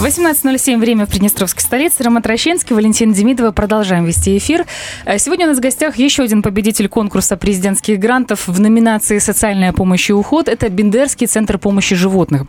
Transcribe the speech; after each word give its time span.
18.07, 0.00 0.78
время 0.78 1.04
в 1.04 1.10
Приднестровской 1.10 1.60
столице. 1.60 2.02
Роман 2.02 2.22
Трощинский, 2.22 2.74
Валентин 2.74 3.12
Демидова. 3.12 3.50
Продолжаем 3.50 4.06
вести 4.06 4.38
эфир. 4.38 4.64
Э, 5.04 5.18
сегодня 5.18 5.44
у 5.44 5.50
нас 5.50 5.58
в 5.58 5.60
гостях 5.60 5.98
еще 5.98 6.22
один 6.22 6.40
победитель 6.40 6.88
конкурса 6.88 7.36
президентских 7.36 7.98
грантов 7.98 8.48
в 8.48 8.58
номинации 8.58 9.18
«Социальная 9.18 9.74
помощь 9.74 10.08
и 10.08 10.14
уход». 10.14 10.48
Это 10.48 10.70
Бендерский 10.70 11.26
центр 11.26 11.58
помощи 11.58 11.94
животных. 11.94 12.44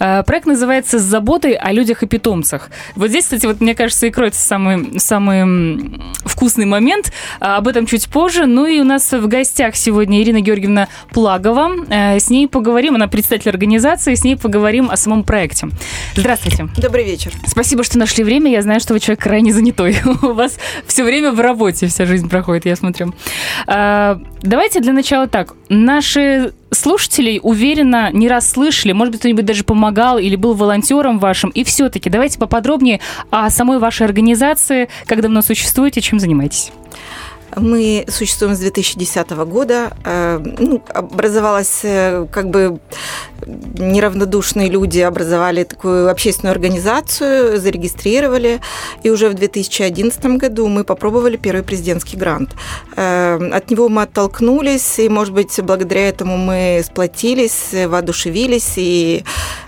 Э, 0.00 0.24
проект 0.24 0.46
называется 0.46 0.98
«С 0.98 1.02
заботой 1.02 1.52
о 1.52 1.70
людях 1.70 2.02
и 2.02 2.06
питомцах». 2.06 2.70
Вот 2.96 3.10
здесь, 3.10 3.26
кстати, 3.26 3.46
вот 3.46 3.60
мне 3.60 3.76
кажется, 3.76 4.08
и 4.08 4.10
кроется 4.10 4.40
самый, 4.40 4.98
самый 4.98 6.00
вкусный 6.24 6.66
момент. 6.66 7.12
Э, 7.38 7.56
об 7.56 7.68
этом 7.68 7.86
чуть 7.86 8.08
позже. 8.08 8.46
Ну 8.46 8.66
и 8.66 8.80
у 8.80 8.84
нас 8.84 9.12
в 9.12 9.28
гостях 9.28 9.76
сегодня 9.76 10.20
Ирина 10.22 10.40
Георгиевна 10.40 10.88
Плагова. 11.12 11.70
С 11.88 12.30
ней 12.30 12.48
поговорим, 12.48 12.96
она 12.96 13.06
представитель 13.06 13.52
организации, 13.52 14.16
с 14.16 14.24
ней 14.24 14.36
поговорим 14.36 14.90
о 14.90 14.96
самом 14.96 15.22
проекте. 15.22 15.68
Здравствуйте. 16.16 16.68
Добрый 16.76 16.95
Добрый 16.96 17.12
вечер. 17.12 17.32
Спасибо, 17.46 17.84
что 17.84 17.98
нашли 17.98 18.24
время. 18.24 18.50
Я 18.50 18.62
знаю, 18.62 18.80
что 18.80 18.94
вы 18.94 19.00
человек 19.00 19.22
крайне 19.22 19.52
занятой. 19.52 19.98
У 20.22 20.32
вас 20.32 20.58
все 20.86 21.04
время 21.04 21.30
в 21.30 21.40
работе 21.40 21.88
вся 21.88 22.06
жизнь 22.06 22.26
проходит, 22.30 22.64
я 22.64 22.74
смотрю. 22.74 23.12
А, 23.66 24.18
давайте 24.40 24.80
для 24.80 24.94
начала 24.94 25.28
так. 25.28 25.52
Наши 25.68 26.54
слушатели 26.70 27.38
уверенно 27.42 28.10
не 28.12 28.28
раз 28.28 28.50
слышали, 28.50 28.92
может 28.92 29.12
быть, 29.12 29.20
кто-нибудь 29.20 29.44
даже 29.44 29.62
помогал 29.62 30.16
или 30.16 30.36
был 30.36 30.54
волонтером 30.54 31.18
вашим. 31.18 31.50
И 31.50 31.64
все-таки 31.64 32.08
давайте 32.08 32.38
поподробнее 32.38 33.00
о 33.28 33.50
самой 33.50 33.78
вашей 33.78 34.06
организации, 34.06 34.88
как 35.04 35.20
давно 35.20 35.42
существуете, 35.42 36.00
чем 36.00 36.18
занимаетесь. 36.18 36.72
Мы 37.56 38.04
существуем 38.08 38.54
с 38.54 38.58
2010 38.58 39.30
года. 39.30 39.96
Э, 40.04 40.38
ну, 40.38 40.82
образовалась 40.92 41.80
э, 41.84 42.26
как 42.30 42.50
бы 42.50 42.80
неравнодушные 43.46 44.68
люди 44.68 45.00
образовали 45.00 45.64
такую 45.64 46.10
общественную 46.10 46.52
организацию, 46.52 47.58
зарегистрировали, 47.58 48.60
и 49.02 49.10
уже 49.10 49.30
в 49.30 49.34
2011 49.34 50.24
году 50.38 50.68
мы 50.68 50.84
попробовали 50.84 51.38
первый 51.38 51.62
президентский 51.62 52.18
грант. 52.18 52.50
Э, 52.94 53.38
от 53.52 53.70
него 53.70 53.88
мы 53.88 54.02
оттолкнулись, 54.02 54.98
и, 54.98 55.08
может 55.08 55.32
быть, 55.32 55.58
благодаря 55.62 56.10
этому 56.10 56.36
мы 56.36 56.82
сплотились, 56.84 57.70
воодушевились, 57.72 58.74
и 58.76 59.24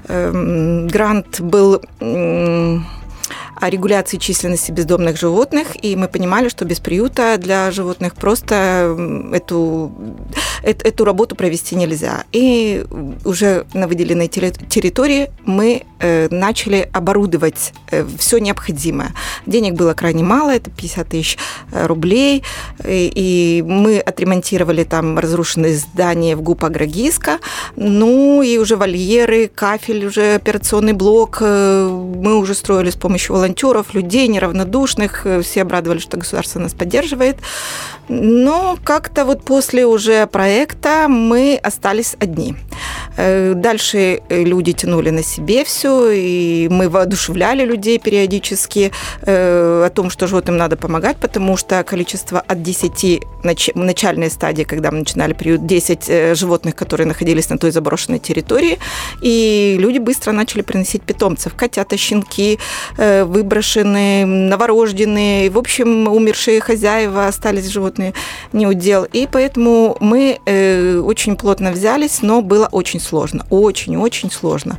грант 0.06 1.41
был 1.41 1.80
о 3.61 3.70
регуляции 3.70 4.19
численности 4.19 4.73
бездомных 4.73 5.19
животных, 5.19 5.69
и 5.83 5.97
мы 5.97 6.09
понимали, 6.09 6.48
что 6.48 6.64
без 6.64 6.81
приюта 6.81 7.37
для 7.39 7.70
животных 7.70 8.14
просто 8.14 8.97
эту, 9.33 9.92
эту, 10.62 10.87
эту 10.87 11.05
работу 11.05 11.37
провести 11.37 11.77
нельзя. 11.77 12.25
И 12.33 12.84
уже 13.25 13.67
на 13.75 13.89
выделенной 13.89 14.29
территории 14.29 15.31
мы 15.45 15.83
э, 16.01 16.29
начали 16.31 16.89
оборудовать 16.92 17.73
э, 17.91 18.06
все 18.19 18.39
необходимое. 18.39 19.14
Денег 19.47 19.75
было 19.75 19.95
крайне 19.95 20.23
мало, 20.23 20.51
это 20.51 20.70
50 20.70 21.09
тысяч 21.09 21.39
э, 21.73 21.86
рублей, 21.86 22.45
и 22.86 23.64
мы 23.67 23.98
отремонтировали 23.98 24.84
там 24.84 25.19
разрушенные 25.19 25.75
здания 25.75 26.36
в 26.36 26.42
ГУП 26.42 26.64
Агрогиска, 26.64 27.39
ну 27.77 28.42
и 28.42 28.59
уже 28.59 28.77
вольеры, 28.77 29.51
кафель, 29.53 30.06
уже 30.06 30.34
операционный 30.34 30.92
блок 30.92 31.41
мы 31.41 32.36
уже 32.36 32.55
строили 32.55 32.91
с 32.91 32.97
помощью 32.97 33.34
волонтеров 33.34 33.47
волонтеров, 33.48 33.94
людей 33.94 34.28
неравнодушных. 34.28 35.27
Э, 35.27 35.41
все 35.41 35.62
обрадовались, 35.62 36.02
что 36.02 36.16
государство 36.16 36.60
нас 36.60 36.74
поддерживает. 36.74 37.36
Но 38.08 38.78
как-то 38.84 39.24
вот 39.24 39.42
после 39.44 39.84
уже 39.86 40.27
проекта 40.27 41.08
мы 41.08 41.58
остались 41.62 42.17
одни. 42.20 42.55
Э, 43.17 43.55
дальше 43.55 44.20
э, 44.28 44.45
люди 44.45 44.73
тянули 44.73 45.11
на 45.11 45.23
себе 45.23 45.64
все, 45.64 46.11
и 46.11 46.68
мы 46.70 46.89
воодушевляли 46.89 47.64
людей 47.64 47.98
периодически 47.98 48.92
о 49.27 49.90
том, 49.90 50.11
что 50.11 50.27
животным 50.27 50.56
надо 50.56 50.77
помогать, 50.77 51.17
потому 51.17 51.56
что 51.56 51.83
количество 51.83 52.40
от 52.40 52.62
10 52.62 53.20
начальной 53.74 54.30
стадии, 54.30 54.64
когда 54.64 54.90
мы 54.90 54.98
начинали 54.98 55.33
период, 55.33 55.67
10 55.67 56.36
животных, 56.36 56.74
которые 56.74 57.06
находились 57.06 57.50
на 57.50 57.58
той 57.58 57.70
заброшенной 57.70 58.18
территории, 58.18 58.78
и 59.23 59.77
люди 59.78 59.98
быстро 59.98 60.33
начали 60.33 60.62
приносить 60.62 61.02
питомцев, 61.02 61.55
котята, 61.55 61.96
щенки, 61.96 62.58
выброшенные, 63.38 64.26
новорожденные, 64.26 65.50
в 65.50 65.58
общем, 65.58 66.08
умершие 66.08 66.60
хозяева, 66.60 67.26
остались 67.26 67.68
животные 67.68 68.14
не 68.52 68.66
удел. 68.66 69.04
И 69.04 69.28
поэтому 69.30 69.96
мы 70.00 70.38
э, 70.44 70.98
очень 70.98 71.36
плотно 71.36 71.70
взялись, 71.70 72.22
но 72.22 72.42
было 72.42 72.68
очень 72.72 73.00
сложно, 73.00 73.46
очень-очень 73.50 74.30
сложно. 74.30 74.78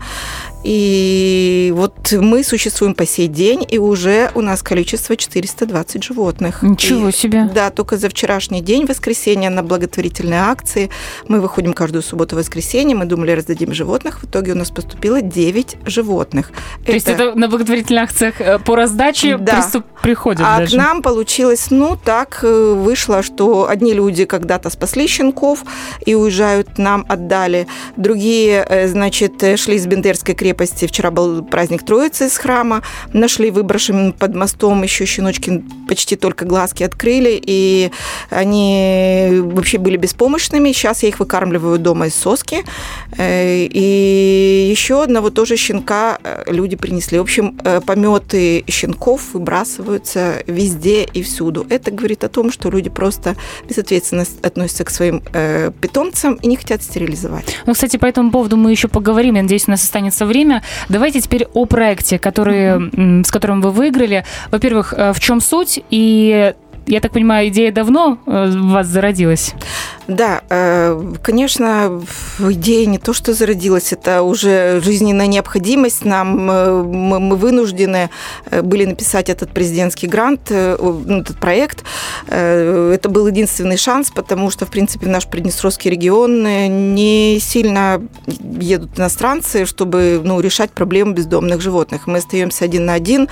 И 0.63 1.71
вот 1.75 2.11
мы 2.11 2.43
существуем 2.43 2.93
по 2.93 3.05
сей 3.05 3.27
день, 3.27 3.65
и 3.67 3.77
уже 3.77 4.29
у 4.35 4.41
нас 4.41 4.61
количество 4.61 5.15
420 5.15 6.03
животных. 6.03 6.63
Ничего 6.63 7.09
и, 7.09 7.11
себе. 7.13 7.49
Да, 7.53 7.69
только 7.69 7.97
за 7.97 8.09
вчерашний 8.09 8.61
день, 8.61 8.85
воскресенье, 8.85 9.49
на 9.49 9.63
благотворительные 9.63 10.41
акции. 10.41 10.89
Мы 11.27 11.39
выходим 11.39 11.73
каждую 11.73 12.03
субботу-воскресенье, 12.03 12.95
мы 12.95 13.05
думали, 13.05 13.31
раздадим 13.31 13.73
животных. 13.73 14.21
В 14.21 14.25
итоге 14.25 14.51
у 14.51 14.55
нас 14.55 14.69
поступило 14.69 15.21
9 15.21 15.77
животных. 15.85 16.49
То 16.49 16.55
это... 16.83 16.91
есть 16.91 17.07
это 17.07 17.35
на 17.35 17.47
благотворительных 17.47 18.03
акциях 18.03 18.41
э, 18.41 18.59
по 18.59 18.75
раздаче 18.75 19.37
да. 19.37 19.53
приступ 19.53 19.85
приходят 20.01 20.45
А 20.45 20.59
даже. 20.59 20.75
к 20.75 20.77
нам 20.77 21.01
получилось, 21.01 21.67
ну, 21.69 21.97
так 22.03 22.39
э, 22.43 22.73
вышло, 22.73 23.23
что 23.23 23.69
одни 23.69 23.93
люди 23.93 24.25
когда-то 24.25 24.69
спасли 24.69 25.07
щенков 25.07 25.63
и 26.05 26.15
уезжают, 26.15 26.77
нам 26.77 27.05
отдали. 27.07 27.67
Другие, 27.95 28.65
э, 28.67 28.87
значит, 28.89 29.41
шли 29.57 29.75
из 29.75 29.87
Бендерской 29.87 30.35
крепости 30.35 30.48
крепости. 30.49 30.87
Вчера 30.87 31.11
был 31.11 31.43
праздник 31.43 31.83
Троицы 31.83 32.25
из 32.25 32.37
храма. 32.37 32.81
Нашли 33.13 33.51
выброшенным 33.51 34.13
под 34.13 34.35
мостом 34.35 34.81
еще 34.83 35.05
щеночки 35.05 35.63
почти 35.87 36.15
только 36.15 36.45
глазки 36.45 36.83
открыли, 36.83 37.39
и 37.45 37.91
они 38.29 39.29
вообще 39.43 39.77
были 39.77 39.97
беспомощными. 39.97 40.71
Сейчас 40.71 41.03
я 41.03 41.09
их 41.09 41.19
выкармливаю 41.19 41.77
дома 41.79 42.07
из 42.07 42.15
соски. 42.15 42.63
Э, 43.17 43.65
и 43.65 44.67
еще 44.71 45.03
одного 45.03 45.29
тоже 45.29 45.55
щенка 45.55 46.17
э, 46.23 46.43
люди 46.47 46.75
принесли. 46.75 47.19
В 47.19 47.21
общем, 47.21 47.59
э, 47.63 47.81
пометы 47.81 48.63
щенков 48.67 49.33
выбрасываются 49.33 50.43
везде 50.47 51.03
и 51.03 51.21
всюду. 51.21 51.65
Это 51.69 51.91
говорит 51.91 52.23
о 52.23 52.29
том, 52.29 52.51
что 52.51 52.71
люди 52.71 52.89
просто 52.89 53.35
безответственно 53.67 54.25
относятся 54.41 54.83
к 54.83 54.89
своим 54.89 55.21
питомцам 55.81 56.35
и 56.35 56.47
не 56.47 56.55
хотят 56.55 56.81
стерилизовать. 56.83 57.57
Ну, 57.65 57.73
кстати, 57.73 57.97
по 57.97 58.05
этому 58.05 58.31
поводу 58.31 58.57
мы 58.57 58.71
еще 58.71 58.87
поговорим. 58.87 59.35
Я 59.35 59.43
надеюсь, 59.43 59.67
у 59.67 59.71
нас 59.71 59.83
останется 59.83 60.25
время 60.25 60.38
время. 60.39 60.63
Давайте 60.89 61.21
теперь 61.21 61.47
о 61.53 61.65
проекте, 61.65 62.17
который, 62.17 62.77
mm-hmm. 62.77 63.23
с 63.23 63.31
которым 63.31 63.61
вы 63.61 63.71
выиграли. 63.71 64.23
Во-первых, 64.51 64.93
э, 64.95 65.13
в 65.13 65.19
чем 65.19 65.41
суть 65.41 65.79
и 65.89 66.53
я 66.87 67.01
так 67.01 67.11
понимаю, 67.11 67.49
идея 67.49 67.71
давно 67.71 68.17
э, 68.25 68.49
у 68.49 68.69
вас 68.69 68.87
зародилась? 68.87 69.53
Да, 70.09 70.41
э, 70.49 71.13
конечно, 71.21 72.01
идея 72.39 72.87
не 72.87 72.97
то, 72.97 73.13
что 73.13 73.33
зародилась, 73.33 73.93
это 73.93 74.23
уже 74.23 74.81
жизненная 74.81 75.27
необходимость. 75.27 76.03
Нам 76.03 76.49
э, 76.49 76.81
мы 76.81 77.35
вынуждены 77.35 78.09
были 78.63 78.85
написать 78.85 79.29
этот 79.29 79.51
президентский 79.51 80.07
грант, 80.07 80.49
ну, 80.49 81.19
этот 81.19 81.39
проект. 81.39 81.83
Это 82.27 83.07
был 83.07 83.27
единственный 83.27 83.77
шанс, 83.77 84.09
потому 84.09 84.49
что, 84.49 84.65
в 84.65 84.71
принципе, 84.71 85.07
наш 85.07 85.27
Приднестровский 85.27 85.91
регион 85.91 86.43
не 86.95 87.37
сильно 87.39 88.01
едут 88.59 88.97
иностранцы, 88.97 89.65
чтобы 89.65 90.21
ну, 90.23 90.39
решать 90.39 90.71
проблему 90.71 91.13
бездомных 91.13 91.61
животных. 91.61 92.07
Мы 92.07 92.17
остаемся 92.17 92.65
один 92.65 92.85
на 92.85 92.93
один. 92.93 93.29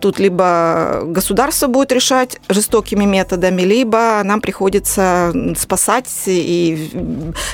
Тут 0.00 0.18
либо 0.18 1.02
государство 1.06 1.66
будет 1.66 1.92
решать 1.92 2.40
жестокими 2.48 3.04
методами, 3.04 3.62
либо 3.62 4.20
нам 4.22 4.42
приходится 4.42 5.32
спасать 5.56 5.93
и 6.26 6.90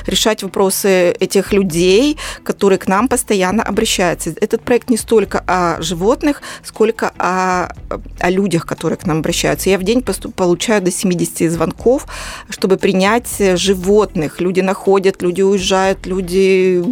решать 0.05 0.43
вопросы 0.43 1.11
этих 1.11 1.53
людей, 1.53 2.17
которые 2.43 2.79
к 2.79 2.87
нам 2.87 3.07
постоянно 3.07 3.63
обращаются. 3.63 4.33
Этот 4.41 4.61
проект 4.63 4.89
не 4.89 4.97
столько 4.97 5.43
о 5.47 5.81
животных, 5.81 6.41
сколько 6.63 7.11
о, 7.17 7.73
о 8.19 8.29
людях, 8.29 8.65
которые 8.65 8.97
к 8.97 9.05
нам 9.05 9.19
обращаются. 9.19 9.69
Я 9.69 9.77
в 9.77 9.83
день 9.83 10.03
получаю 10.35 10.81
до 10.81 10.91
70 10.91 11.51
звонков, 11.51 12.07
чтобы 12.49 12.77
принять 12.77 13.41
животных. 13.55 14.41
Люди 14.41 14.61
находят, 14.61 15.21
люди 15.21 15.41
уезжают, 15.41 16.05
люди 16.05 16.83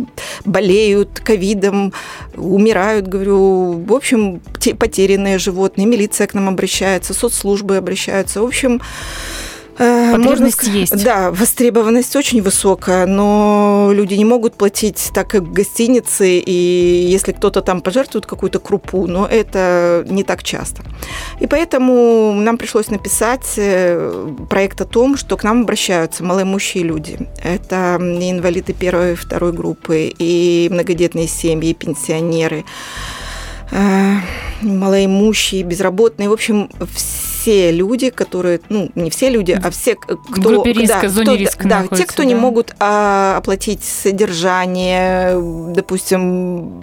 болеют 0.46 1.20
ковидом, 1.20 1.94
умирают, 2.36 3.08
говорю. 3.08 3.84
В 3.88 3.94
общем, 3.94 4.42
потерянные 4.78 5.38
животные, 5.38 5.88
милиция 5.88 6.28
к 6.28 6.34
нам 6.34 6.50
обращается, 6.50 7.14
соцслужбы 7.14 7.78
обращаются. 7.78 8.42
В 8.42 8.46
общем, 8.46 8.82
Потребность 9.80 10.56
сказать, 10.56 10.76
есть. 10.76 11.04
Да, 11.04 11.32
востребованность 11.32 12.14
очень 12.18 12.42
высокая, 12.42 13.06
но 13.06 13.92
люди 13.94 14.14
не 14.16 14.26
могут 14.26 14.56
платить 14.56 15.10
так, 15.14 15.30
как 15.30 15.44
в 15.44 15.54
гостинице, 15.54 16.38
и 16.38 16.52
если 17.08 17.32
кто-то 17.32 17.62
там 17.62 17.80
пожертвует 17.80 18.26
какую-то 18.26 18.60
крупу, 18.60 19.08
но 19.08 19.26
это 19.26 20.06
не 20.10 20.24
так 20.24 20.44
часто. 20.44 20.84
И 21.40 21.48
поэтому 21.48 22.34
нам 22.34 22.58
пришлось 22.58 22.90
написать 22.90 23.54
э, 23.56 24.36
проект 24.50 24.82
о 24.82 24.86
том, 24.86 25.16
что 25.16 25.38
к 25.38 25.46
нам 25.46 25.62
обращаются 25.62 26.26
малоимущие 26.26 26.84
люди. 26.84 27.18
Это 27.42 27.98
инвалиды 28.00 28.74
первой 28.74 29.14
и 29.14 29.16
второй 29.16 29.54
группы, 29.54 30.14
и 30.20 30.68
многодетные 30.70 31.28
семьи, 31.30 31.70
и 31.70 31.74
пенсионеры, 31.74 32.66
э, 33.72 34.16
малоимущие, 34.62 35.64
безработные, 35.64 36.28
в 36.28 36.34
общем, 36.34 36.70
все 36.94 37.29
люди, 37.46 38.10
которые, 38.10 38.62
ну, 38.70 38.90
не 38.96 39.10
все 39.10 39.30
люди, 39.30 39.60
а 39.62 39.70
все, 39.72 39.96
кто... 39.96 40.16
В 40.16 40.40
группе 40.40 40.74
риска, 40.74 41.02
да, 41.04 41.10
зоне 41.10 41.26
кто, 41.26 41.36
риска 41.36 41.68
Да, 41.68 41.88
те, 41.96 42.06
кто 42.06 42.24
да. 42.24 42.30
не 42.30 42.36
могут 42.36 42.76
а, 42.80 43.36
оплатить 43.38 43.84
содержание, 43.84 45.40
допустим, 45.74 46.82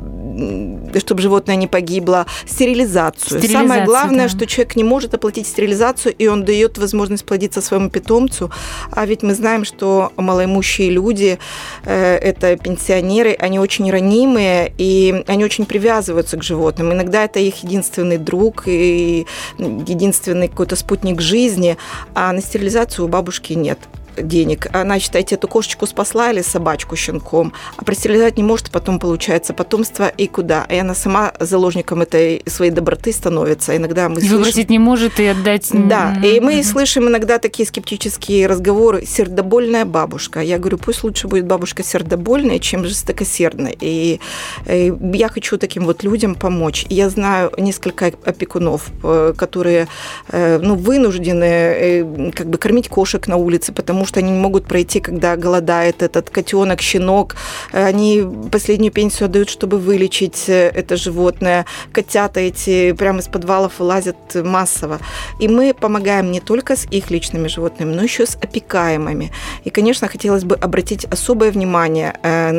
чтобы 0.98 1.22
животное 1.22 1.56
не 1.56 1.66
погибло, 1.66 2.26
стерилизацию. 2.46 3.40
Самое 3.40 3.48
Стерилизацию, 3.48 3.86
главное, 3.86 4.24
да. 4.24 4.28
что 4.28 4.46
человек 4.46 4.76
не 4.76 4.84
может 4.84 5.14
оплатить 5.14 5.46
стерилизацию, 5.46 6.14
и 6.14 6.26
он 6.26 6.44
дает 6.44 6.78
возможность 6.78 7.24
плодиться 7.24 7.60
своему 7.60 7.90
питомцу. 7.90 8.50
А 8.90 9.06
ведь 9.06 9.22
мы 9.22 9.34
знаем, 9.34 9.64
что 9.64 10.12
малоимущие 10.16 10.90
люди, 10.90 11.38
э, 11.84 12.16
это 12.16 12.56
пенсионеры, 12.56 13.36
они 13.38 13.58
очень 13.58 13.90
ранимые, 13.90 14.72
и 14.78 15.24
они 15.26 15.44
очень 15.44 15.66
привязываются 15.66 16.36
к 16.36 16.42
животным. 16.42 16.92
Иногда 16.92 17.24
это 17.24 17.38
их 17.40 17.62
единственный 17.62 18.18
друг 18.18 18.64
и 18.66 19.26
единственный 19.58 20.45
какой-то 20.48 20.76
спутник 20.76 21.20
жизни, 21.20 21.76
а 22.14 22.32
на 22.32 22.40
стерилизацию 22.40 23.04
у 23.04 23.08
бабушки 23.08 23.52
нет 23.52 23.78
денег. 24.16 24.68
Она, 24.72 24.98
считайте, 24.98 25.34
эту 25.34 25.48
кошечку 25.48 25.86
спасла 25.86 26.30
или 26.32 26.42
собачку 26.42 26.96
щенком, 26.96 27.52
а 27.76 27.84
простерилизовать 27.84 28.36
не 28.36 28.42
может, 28.42 28.70
потом 28.70 28.98
получается 28.98 29.54
потомство 29.54 30.08
и 30.08 30.26
куда. 30.26 30.64
И 30.64 30.76
она 30.76 30.94
сама 30.94 31.32
заложником 31.40 32.02
этой 32.02 32.42
своей 32.46 32.70
доброты 32.70 33.12
становится. 33.12 33.76
Иногда 33.76 34.08
мы 34.08 34.16
И 34.16 34.20
слышим... 34.20 34.36
Выбросить 34.38 34.70
не 34.70 34.78
может 34.78 35.20
и 35.20 35.26
отдать... 35.26 35.70
Да, 35.72 36.16
и 36.22 36.40
мы 36.40 36.62
слышим 36.62 37.08
иногда 37.08 37.38
такие 37.38 37.66
скептические 37.66 38.46
разговоры. 38.46 39.04
Сердобольная 39.04 39.84
бабушка. 39.84 40.40
Я 40.40 40.58
говорю, 40.58 40.78
пусть 40.78 41.04
лучше 41.04 41.28
будет 41.28 41.46
бабушка 41.46 41.82
сердобольная, 41.82 42.58
чем 42.58 42.84
жестокосердная. 42.84 43.74
И, 43.80 44.20
э, 44.66 44.90
я 45.12 45.28
хочу 45.28 45.58
таким 45.58 45.84
вот 45.84 46.02
людям 46.02 46.34
помочь. 46.34 46.86
И 46.88 46.94
Я 46.94 47.10
знаю 47.10 47.52
несколько 47.58 48.06
опекунов, 48.24 48.90
э, 49.02 49.34
которые 49.36 49.88
э, 50.28 50.58
ну, 50.62 50.74
вынуждены 50.74 52.32
как 52.34 52.48
бы 52.48 52.58
кормить 52.58 52.88
кошек 52.88 53.26
на 53.28 53.36
улице, 53.36 53.72
потому 53.72 54.05
что 54.06 54.20
они 54.20 54.30
не 54.30 54.38
могут 54.38 54.66
пройти, 54.66 55.00
когда 55.00 55.36
голодает 55.36 56.02
этот 56.02 56.30
котенок, 56.30 56.80
щенок. 56.80 57.36
Они 57.72 58.24
последнюю 58.50 58.92
пенсию 58.92 59.26
отдают, 59.26 59.50
чтобы 59.50 59.78
вылечить 59.78 60.48
э, 60.48 60.68
это 60.68 60.96
животное. 60.96 61.66
Котята 61.92 62.40
эти 62.40 62.92
прямо 62.92 63.20
из 63.20 63.28
подвалов 63.28 63.78
вылазят 63.78 64.16
массово. 64.34 64.98
И 65.40 65.48
мы 65.48 65.74
помогаем 65.74 66.30
не 66.30 66.40
только 66.40 66.76
с 66.76 66.86
их 66.86 67.10
личными 67.10 67.48
животными, 67.48 67.94
но 67.94 68.02
еще 68.02 68.26
с 68.26 68.36
опекаемыми. 68.36 69.32
И, 69.64 69.70
конечно, 69.70 70.08
хотелось 70.08 70.44
бы 70.44 70.56
обратить 70.56 71.04
особое 71.04 71.50
внимание 71.50 72.14
э, 72.22 72.50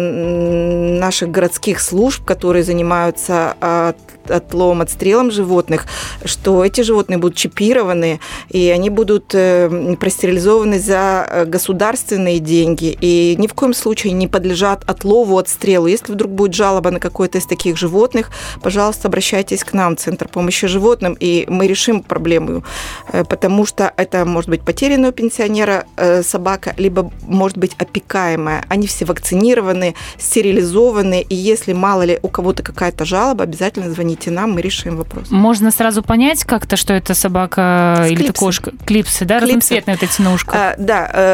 наших 0.99 1.31
городских 1.31 1.79
служб, 1.79 2.23
которые 2.25 2.63
занимаются 2.63 3.55
от 3.59 3.97
отловом, 4.29 4.81
отстрелом 4.81 5.31
животных, 5.31 5.85
что 6.25 6.63
эти 6.63 6.81
животные 6.81 7.17
будут 7.17 7.37
чипированы, 7.37 8.19
и 8.49 8.69
они 8.69 8.89
будут 8.89 9.33
э, 9.33 9.95
простерилизованы 9.99 10.79
за 10.79 11.36
государственные 11.45 12.39
деньги, 12.39 12.97
и 12.99 13.35
ни 13.37 13.47
в 13.47 13.53
коем 13.53 13.73
случае 13.73 14.13
не 14.13 14.27
подлежат 14.27 14.83
отлову, 14.89 15.37
отстрелу. 15.37 15.87
Если 15.87 16.11
вдруг 16.11 16.31
будет 16.31 16.53
жалоба 16.53 16.91
на 16.91 16.99
какое-то 16.99 17.37
из 17.37 17.45
таких 17.45 17.77
животных, 17.77 18.31
пожалуйста, 18.61 19.07
обращайтесь 19.07 19.63
к 19.63 19.73
нам, 19.73 19.97
Центр 19.97 20.27
помощи 20.27 20.67
животным, 20.67 21.17
и 21.19 21.45
мы 21.47 21.67
решим 21.67 22.01
проблему, 22.01 22.63
э, 23.11 23.23
потому 23.23 23.65
что 23.65 23.93
это 23.97 24.25
может 24.25 24.49
быть 24.49 24.61
потерянная 24.61 25.09
у 25.09 25.13
пенсионера 25.13 25.85
э, 25.95 26.23
собака, 26.23 26.73
либо 26.77 27.11
может 27.21 27.57
быть 27.57 27.73
опекаемая. 27.77 28.65
Они 28.69 28.87
все 28.87 29.05
вакцинированы, 29.05 29.95
стерилизованы, 30.17 31.21
и 31.21 31.35
если 31.35 31.73
мало 31.73 32.03
ли 32.03 32.19
у 32.21 32.27
кого-то 32.27 32.63
какая-то 32.63 33.05
жалоба, 33.05 33.43
обязательно 33.43 33.91
звоните 33.91 34.31
нам, 34.31 34.53
мы 34.53 34.61
решим 34.61 34.97
вопрос. 34.97 35.29
Можно 35.31 35.71
сразу 35.71 36.03
понять 36.03 36.43
как-то, 36.43 36.75
что 36.75 36.93
это 36.93 37.13
собака 37.13 37.97
С 37.99 38.07
или 38.07 38.15
это 38.15 38.23
клипсом. 38.23 38.45
кошка? 38.45 38.71
Клипсы, 38.85 39.25
да? 39.25 39.39
Клипсы. 39.39 39.75
Эти 39.77 40.21
на 40.21 40.33
ушках. 40.33 40.55
А, 40.55 40.75
да, 40.77 41.09
э, 41.13 41.26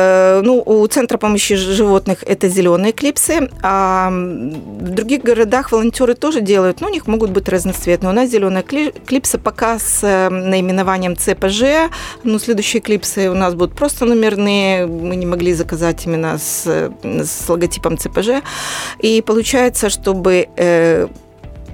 ну, 0.43 0.61
у 0.65 0.87
Центра 0.87 1.17
помощи 1.17 1.55
животных 1.55 2.23
это 2.23 2.47
зеленые 2.49 2.93
клипсы, 2.93 3.49
а 3.61 4.09
в 4.09 4.89
других 4.89 5.23
городах 5.23 5.71
волонтеры 5.71 6.15
тоже 6.15 6.41
делают, 6.41 6.81
но 6.81 6.87
у 6.87 6.89
них 6.91 7.07
могут 7.07 7.31
быть 7.31 7.49
разноцветные. 7.49 8.11
У 8.11 8.13
нас 8.13 8.29
зеленая 8.29 8.63
кли- 8.63 8.93
клипса 9.05 9.37
пока 9.37 9.79
с 9.79 9.99
э, 10.03 10.29
наименованием 10.29 11.15
ЦПЖ, 11.15 11.91
но 12.23 12.39
следующие 12.39 12.81
клипсы 12.81 13.29
у 13.29 13.35
нас 13.35 13.53
будут 13.53 13.75
просто 13.75 14.05
номерные, 14.05 14.85
мы 14.87 15.15
не 15.15 15.25
могли 15.25 15.53
заказать 15.53 16.05
именно 16.05 16.37
с, 16.37 16.63
э, 16.65 16.91
с 17.23 17.49
логотипом 17.49 17.97
ЦПЖ. 17.97 18.43
И 18.99 19.21
получается, 19.21 19.89
чтобы 19.89 20.47
э, 20.55 21.07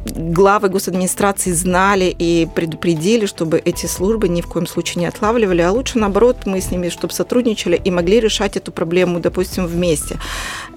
главы 0.06 0.70
госадминистрации 0.70 1.52
знали 1.52 2.14
и 2.18 2.48
предупредили, 2.54 3.26
чтобы 3.26 3.62
эти 3.64 3.86
службы 3.86 4.28
ни 4.28 4.42
в 4.42 4.48
коем 4.48 4.68
случае 4.68 5.02
не 5.02 5.06
отлавливали, 5.06 5.62
а 5.62 5.72
лучше 5.72 6.00
наоборот 6.00 6.46
мы 6.46 6.62
с 6.62 6.72
ними, 6.72 6.90
чтобы 6.90 7.14
сотрудничали 7.14 7.80
и 7.84 7.92
могли 7.92 8.20
решать 8.20 8.58
эту 8.58 8.72
проблему, 8.72 9.20
допустим, 9.20 9.66
вместе. 9.66 10.18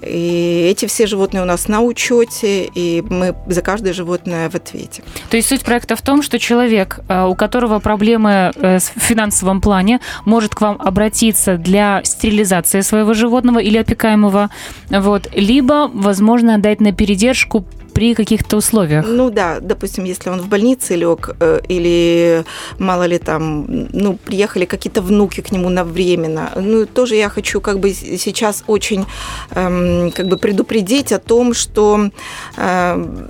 И 0.03 0.69
эти 0.71 0.87
все 0.87 1.07
животные 1.07 1.43
у 1.43 1.47
нас 1.47 1.69
на 1.69 1.81
учете, 1.81 2.65
и 2.65 3.03
мы 3.03 3.35
за 3.47 3.63
каждое 3.63 3.93
животное 3.93 4.51
в 4.51 4.55
ответе. 4.55 5.03
То 5.31 5.37
есть 5.37 5.49
суть 5.49 5.63
проекта 5.63 5.97
в 5.97 6.03
том, 6.03 6.23
что 6.23 6.39
человек, 6.39 7.01
э, 7.09 7.25
у 7.25 7.35
которого 7.35 7.79
проблемы 7.79 8.53
э, 8.55 8.79
в 8.79 9.01
финансовом 9.01 9.61
плане, 9.61 10.01
может 10.25 10.55
к 10.55 10.61
вам 10.61 10.77
обратиться 10.81 11.57
для 11.57 12.03
стерилизации 12.05 12.81
своего 12.81 13.15
животного 13.15 13.59
или 13.59 13.79
опекаемого, 13.79 14.51
вот, 14.89 15.29
либо, 15.35 15.91
возможно, 15.93 16.55
отдать 16.57 16.81
на 16.81 16.93
передержку 16.93 17.65
при 17.94 18.15
каких-то 18.15 18.56
условиях. 18.56 19.06
Ну 19.09 19.31
да, 19.31 19.61
допустим, 19.61 20.05
если 20.05 20.31
он 20.31 20.41
в 20.41 20.49
больнице 20.49 20.97
лег, 20.97 21.31
э, 21.41 21.61
или 21.69 22.44
мало 22.79 23.06
ли 23.06 23.19
там, 23.19 23.67
ну, 23.93 24.19
приехали 24.25 24.65
какие-то 24.65 25.03
внуки 25.03 25.41
к 25.41 25.53
нему 25.53 25.69
на 25.69 25.85
временно. 25.85 26.50
Ну, 26.56 26.87
тоже 26.87 27.17
я 27.17 27.29
хочу 27.29 27.61
как 27.61 27.79
бы 27.79 27.93
сейчас 27.93 28.65
очень 28.67 29.06
эм, 29.50 30.11
как 30.12 30.27
бы 30.27 30.37
предупредить 30.37 31.12
о 31.12 31.19
том, 31.19 31.55
что 31.55 32.11
эм, 32.56 33.29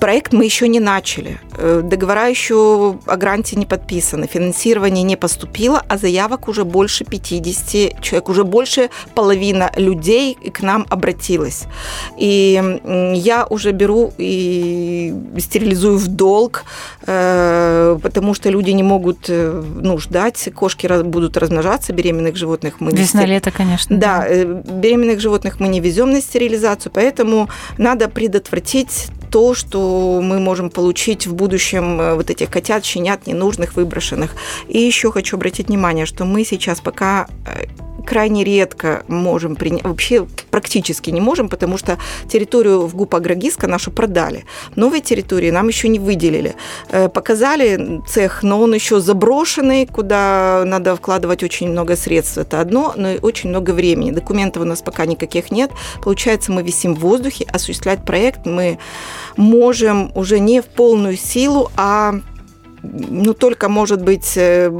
Проект 0.00 0.32
мы 0.32 0.44
еще 0.44 0.68
не 0.68 0.80
начали. 0.80 1.40
Э, 1.56 1.82
Договора 1.84 2.28
еще 2.28 2.98
о 3.04 3.16
гранте 3.16 3.56
не 3.56 3.66
подписаны, 3.66 4.28
финансирование 4.28 5.02
не 5.02 5.16
поступило, 5.16 5.82
а 5.88 5.98
заявок 5.98 6.48
уже 6.48 6.64
больше 6.64 7.04
50 7.04 8.00
человек, 8.00 8.28
уже 8.28 8.44
больше 8.44 8.90
половина 9.14 9.72
людей 9.76 10.34
к 10.34 10.60
нам 10.60 10.86
обратилась. 10.88 11.64
И 12.16 12.62
я 13.14 13.46
уже 13.50 13.72
беру 13.72 14.12
и 14.18 15.12
стерилизую 15.38 15.98
в 15.98 16.06
долг, 16.06 16.64
э, 17.06 17.98
потому 18.00 18.34
что 18.34 18.50
люди 18.50 18.70
не 18.70 18.84
могут 18.84 19.28
э, 19.28 19.62
ну, 19.82 19.98
ждать, 19.98 20.48
кошки 20.54 20.86
будут 21.02 21.36
размножаться, 21.36 21.92
беременных 21.92 22.36
животных 22.36 22.74
мы 22.80 22.92
не 22.92 22.98
Весна-лето, 22.98 23.50
конечно. 23.50 23.96
да, 23.96 24.28
беременных 24.28 25.20
животных 25.20 25.58
мы 25.58 25.66
не 25.66 25.80
везем 25.80 26.12
на 26.12 26.20
стерилизацию, 26.20 26.92
поэтому 26.94 27.48
надо 27.78 28.08
предотвратить 28.08 29.08
то, 29.30 29.54
что 29.54 30.20
мы 30.22 30.40
можем 30.40 30.70
получить 30.70 31.26
в 31.26 31.34
будущем 31.34 32.00
э, 32.00 32.14
вот 32.14 32.30
этих 32.30 32.50
котят, 32.50 32.84
щенят 32.84 33.26
ненужных, 33.26 33.76
выброшенных. 33.76 34.34
И 34.68 34.78
еще 34.78 35.10
хочу 35.12 35.36
обратить 35.36 35.68
внимание, 35.68 36.06
что 36.06 36.24
мы 36.24 36.44
сейчас 36.44 36.80
пока 36.80 37.26
э, 37.46 37.66
крайне 38.08 38.42
редко 38.42 39.02
можем 39.06 39.54
принять, 39.54 39.84
вообще 39.84 40.26
практически 40.50 41.10
не 41.10 41.20
можем, 41.20 41.50
потому 41.50 41.76
что 41.76 41.98
территорию 42.26 42.86
в 42.86 42.94
ГУП 42.96 43.16
Агрогиска 43.16 43.66
нашу 43.66 43.90
продали. 43.90 44.46
Новые 44.76 45.02
территории 45.02 45.50
нам 45.50 45.68
еще 45.68 45.88
не 45.88 45.98
выделили. 45.98 46.54
Э, 46.90 47.10
Показали 47.10 48.00
цех, 48.08 48.42
но 48.42 48.60
он 48.62 48.74
еще 48.74 49.00
заброшенный, 49.00 49.86
куда 49.86 50.62
надо 50.64 50.96
вкладывать 50.96 51.42
очень 51.42 51.68
много 51.68 51.96
средств. 51.96 52.38
Это 52.38 52.62
одно, 52.62 52.94
но 52.96 53.10
и 53.10 53.18
очень 53.20 53.50
много 53.50 53.72
времени. 53.72 54.10
Документов 54.10 54.62
у 54.62 54.66
нас 54.66 54.80
пока 54.80 55.04
никаких 55.04 55.50
нет. 55.50 55.70
Получается, 56.02 56.50
мы 56.50 56.62
висим 56.62 56.94
в 56.94 57.00
воздухе. 57.00 57.44
Осуществлять 57.52 58.06
проект 58.06 58.46
мы 58.46 58.78
можем 59.36 60.12
уже 60.14 60.40
не 60.40 60.62
в 60.62 60.64
полную 60.64 61.18
силу, 61.18 61.70
а 61.76 62.14
ну, 62.82 63.34
только, 63.34 63.68
может 63.68 64.02
быть, 64.02 64.36
э, 64.36 64.70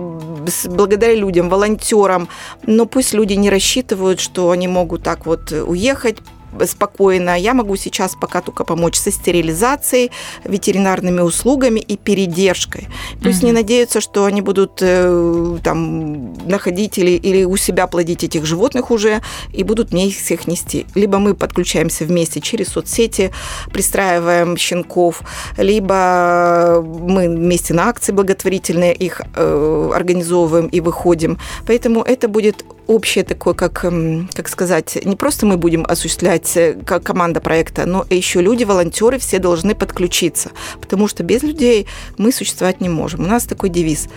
благодаря 0.67 1.15
людям, 1.15 1.49
волонтерам, 1.49 2.29
но 2.67 2.87
пусть 2.87 3.15
люди 3.15 3.35
не 3.35 3.51
рассчитывают, 3.51 4.21
что 4.21 4.51
они 4.51 4.69
могут 4.69 5.03
так 5.03 5.27
вот 5.27 5.53
уехать, 5.53 6.19
спокойно. 6.67 7.39
Я 7.39 7.55
могу 7.55 7.77
сейчас 7.77 8.15
пока 8.21 8.41
только 8.41 8.65
помочь 8.65 8.97
со 8.97 9.11
стерилизацией, 9.11 10.11
ветеринарными 10.45 11.21
услугами 11.21 11.81
и 11.81 11.97
передержкой. 11.97 12.89
Пусть 13.23 13.39
угу. 13.39 13.47
не 13.47 13.53
надеются, 13.53 14.01
что 14.01 14.25
они 14.25 14.41
будут 14.43 14.79
э, 14.81 15.59
там 15.63 16.35
находить 16.49 16.99
или, 16.99 17.11
или 17.11 17.45
у 17.45 17.57
себя 17.57 17.87
плодить 17.87 18.25
этих 18.25 18.45
животных 18.45 18.91
уже 18.91 19.21
и 19.53 19.65
будут 19.65 19.93
мне 19.93 20.09
их 20.09 20.17
всех 20.17 20.47
нести. 20.47 20.87
Либо 20.95 21.19
мы 21.19 21.35
подключаемся 21.35 22.05
вместе 22.05 22.41
через 22.41 22.69
соцсети, 22.69 23.31
пристраиваем 23.73 24.57
щенков, 24.57 25.23
либо 25.57 26.83
мы 26.83 27.29
вместе 27.29 27.75
на 27.75 27.89
акции 27.89 28.13
благотворительные 28.13 28.95
их 28.95 29.23
э, 29.35 29.91
организовываем 29.95 30.67
и 30.67 30.81
выходим. 30.81 31.39
Поэтому 31.67 32.03
это 32.03 32.29
будет 32.29 32.65
общее 32.89 33.23
такое, 33.23 33.55
как, 33.55 33.85
эм, 33.85 34.29
как 34.35 34.49
сказать, 34.49 34.99
не 35.05 35.15
просто 35.15 35.47
мы 35.47 35.57
будем 35.57 35.85
осуществлять 35.87 36.57
э, 36.57 36.77
как 36.85 37.05
команда 37.05 37.41
проекта, 37.41 37.87
но 37.87 38.05
еще 38.11 38.41
люди, 38.41 38.65
волонтеры, 38.65 39.19
все 39.19 39.39
должны 39.39 39.75
подключиться, 39.75 40.51
потому 40.81 41.07
что 41.07 41.23
без 41.23 41.43
людей 41.43 41.87
мы 42.17 42.33
существовать 42.33 42.81
не 42.81 42.89
можем. 42.89 43.21
У 43.21 43.29
нас 43.29 43.45
такой 43.45 43.69
девиз. 43.69 44.09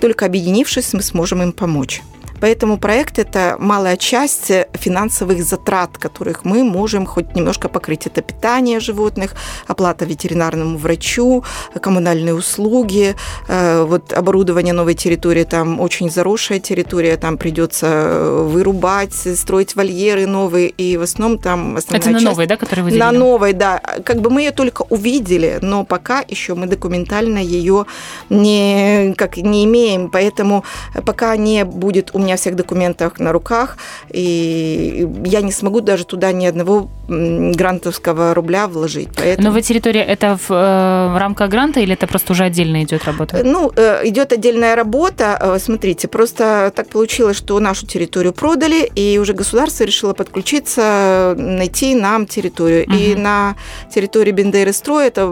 Только 0.00 0.26
объединившись, 0.26 0.92
мы 0.94 1.02
сможем 1.02 1.42
им 1.42 1.52
помочь. 1.52 2.02
Поэтому 2.44 2.76
проект– 2.76 3.18
это 3.18 3.56
малая 3.58 3.96
часть 3.96 4.52
финансовых 4.74 5.42
затрат, 5.42 5.96
которых 5.96 6.44
мы 6.44 6.62
можем 6.62 7.06
хоть 7.06 7.34
немножко 7.34 7.70
покрыть. 7.70 8.06
Это 8.06 8.20
питание 8.20 8.80
животных, 8.80 9.34
оплата 9.66 10.04
ветеринарному 10.04 10.76
врачу, 10.76 11.42
коммунальные 11.80 12.34
услуги, 12.34 13.16
э, 13.48 13.84
вот 13.84 14.12
оборудование 14.12 14.74
новой 14.74 14.94
территории, 14.94 15.44
там 15.44 15.80
очень 15.80 16.10
заросшая 16.10 16.60
территория, 16.60 17.16
там 17.16 17.38
придется 17.38 17.86
э, 17.86 18.42
вырубать, 18.42 19.14
строить 19.14 19.74
вольеры 19.74 20.26
новые, 20.26 20.68
и 20.68 20.98
в 20.98 21.02
основном 21.02 21.38
там 21.38 21.76
основная 21.76 22.00
Это 22.00 22.10
на 22.10 22.18
часть... 22.18 22.24
новой, 22.26 22.46
да, 22.46 22.56
которые 22.56 22.84
выделили? 22.84 23.00
На 23.00 23.12
новой, 23.12 23.52
да. 23.54 23.80
Как 24.04 24.20
бы 24.20 24.28
мы 24.28 24.42
ее 24.42 24.50
только 24.50 24.82
увидели, 24.90 25.60
но 25.62 25.84
пока 25.84 26.22
еще 26.28 26.54
мы 26.54 26.66
документально 26.66 27.38
ее 27.38 27.86
не, 28.28 29.14
как, 29.16 29.38
не 29.38 29.64
имеем, 29.64 30.10
поэтому 30.10 30.62
пока 31.06 31.34
не 31.38 31.64
будет 31.64 32.10
у 32.12 32.18
меня 32.18 32.33
всех 32.36 32.56
документах 32.56 33.18
на 33.18 33.32
руках, 33.32 33.76
и 34.10 35.08
я 35.24 35.40
не 35.40 35.52
смогу 35.52 35.80
даже 35.80 36.04
туда 36.04 36.32
ни 36.32 36.46
одного 36.46 36.88
грантовского 37.08 38.34
рубля 38.34 38.66
вложить. 38.66 39.08
Поэтому... 39.16 39.48
Новая 39.48 39.62
территория 39.62 40.02
это 40.02 40.36
в, 40.36 40.50
э, 40.50 41.18
рамках 41.18 41.50
гранта 41.50 41.80
или 41.80 41.92
это 41.92 42.06
просто 42.06 42.32
уже 42.32 42.44
отдельно 42.44 42.82
идет 42.82 43.04
работа? 43.04 43.42
Ну, 43.44 43.70
э, 43.76 44.08
идет 44.08 44.32
отдельная 44.32 44.74
работа. 44.74 45.38
Э, 45.40 45.58
смотрите, 45.58 46.08
просто 46.08 46.72
так 46.74 46.88
получилось, 46.88 47.36
что 47.36 47.60
нашу 47.60 47.86
территорию 47.86 48.32
продали, 48.32 48.90
и 48.94 49.18
уже 49.18 49.34
государство 49.34 49.84
решило 49.84 50.14
подключиться, 50.14 51.34
найти 51.36 51.94
нам 51.94 52.26
территорию. 52.26 52.84
Угу. 52.86 52.94
И 52.96 53.14
на 53.14 53.54
территории 53.94 54.32
Бендеры 54.32 54.72
строй 54.72 55.08
это 55.08 55.28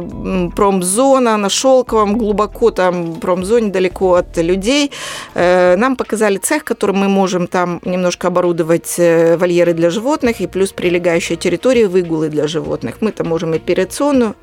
промзона 0.54 1.36
на 1.36 1.48
Шелковом, 1.48 2.18
глубоко 2.18 2.70
там 2.70 3.14
промзоне, 3.14 3.70
далеко 3.70 4.14
от 4.14 4.36
людей. 4.36 4.92
Э, 5.34 5.76
нам 5.76 5.96
показали 5.96 6.36
цех, 6.36 6.64
который 6.64 6.81
которым 6.82 6.98
мы 6.98 7.08
можем 7.08 7.46
там 7.46 7.80
немножко 7.84 8.26
оборудовать 8.26 8.98
э, 8.98 9.36
вольеры 9.36 9.72
для 9.72 9.88
животных 9.88 10.40
и 10.40 10.48
плюс 10.48 10.72
прилегающая 10.72 11.36
территория 11.36 11.86
выгулы 11.86 12.28
для 12.28 12.48
животных. 12.48 12.96
Мы 13.00 13.12
там 13.12 13.28
можем 13.28 13.52
операционную 13.52 14.34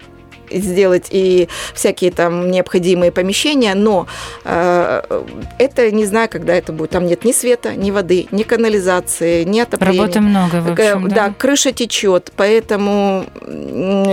сделать 0.52 1.08
и 1.10 1.48
всякие 1.74 2.12
там 2.12 2.52
необходимые 2.52 3.12
помещения, 3.12 3.76
но 3.76 4.08
э, 4.44 5.02
это 5.58 5.92
не 5.92 6.06
знаю, 6.06 6.30
когда 6.30 6.54
это 6.54 6.74
будет. 6.74 6.92
Там 6.92 7.06
нет 7.06 7.26
ни 7.26 7.32
света, 7.32 7.76
ни 7.76 7.92
воды, 7.92 8.28
ни 8.32 8.44
канализации, 8.44 9.44
ни 9.44 9.60
отопления. 9.60 10.02
Работы 10.02 10.20
много, 10.22 10.56
в 10.62 10.72
общем, 10.72 11.10
да? 11.10 11.16
Да, 11.16 11.34
крыша 11.38 11.72
течет, 11.72 12.32
поэтому 12.36 13.26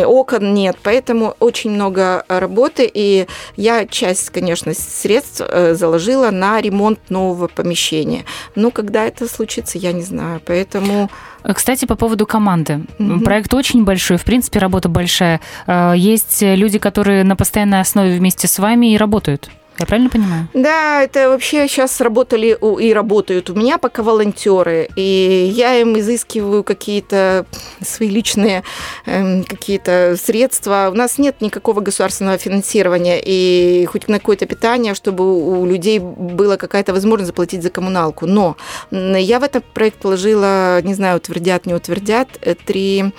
окон 0.07 0.55
нет, 0.55 0.77
поэтому 0.83 1.37
очень 1.41 1.71
много 1.71 2.25
работы, 2.29 2.91
и 2.93 3.27
я 3.57 3.87
часть, 3.87 4.31
конечно, 4.31 4.73
средств 4.75 5.43
э, 5.47 5.75
заложила 5.75 6.31
на 6.31 6.61
ремонт 6.61 6.99
нового 7.09 7.49
помещения. 7.49 8.25
Но 8.55 8.71
когда 8.71 9.07
это 9.07 9.29
случится, 9.29 9.79
я 9.79 9.93
не 9.93 10.03
знаю, 10.03 10.41
поэтому... 10.45 11.11
Кстати, 11.55 11.85
по 11.85 11.97
поводу 11.97 12.27
команды. 12.27 12.81
Угу. 12.99 13.21
Проект 13.21 13.55
очень 13.55 13.85
большой, 13.85 14.17
в 14.17 14.25
принципе, 14.25 14.59
работа 14.59 14.89
большая. 14.89 15.41
Э, 15.67 15.95
есть 15.97 16.43
люди, 16.43 16.79
которые 16.79 17.25
на 17.25 17.37
постоянной 17.37 17.81
основе 17.81 18.17
вместе 18.17 18.49
с 18.49 18.59
вами 18.59 18.93
и 18.93 18.97
работают. 18.97 19.51
Я 19.79 19.87
правильно 19.87 20.09
понимаю? 20.09 20.49
Да, 20.55 21.03
это 21.03 21.29
вообще 21.29 21.69
сейчас 21.69 22.01
работали 22.01 22.57
и 22.81 22.93
работают 22.93 23.51
у 23.51 23.55
меня 23.55 23.77
пока 23.79 24.03
волонтеры, 24.03 24.89
и 24.97 25.53
я 25.55 25.79
им 25.79 25.99
изыскиваю 25.99 26.65
какие-то 26.65 27.45
свои 27.83 28.09
личные 28.09 28.63
э, 29.05 29.43
какие-то 29.43 30.17
средства. 30.19 30.89
У 30.91 30.97
нас 30.97 31.19
нет 31.19 31.41
никакого 31.41 31.81
государственного 31.81 32.39
финансирования 32.39 33.21
и 33.23 33.85
хоть 33.87 34.09
на 34.09 34.19
какое-то 34.19 34.47
питание, 34.47 34.95
чтобы 34.95 35.61
у 35.61 35.67
людей 35.67 35.99
была 35.99 36.57
какая-то 36.57 36.95
возможность 36.95 37.29
заплатить 37.29 37.63
за 37.63 37.71
коммуналку. 37.71 38.27
Но 38.27 38.57
я 38.91 39.39
в 39.41 39.43
этот 39.43 39.65
проект 39.65 39.99
положила, 39.99 40.81
не 40.83 40.95
знаю, 40.95 41.19
утвердят, 41.19 41.67
не 41.67 41.75
утвердят, 41.75 42.29
э, 42.41 42.55
три 42.55 43.13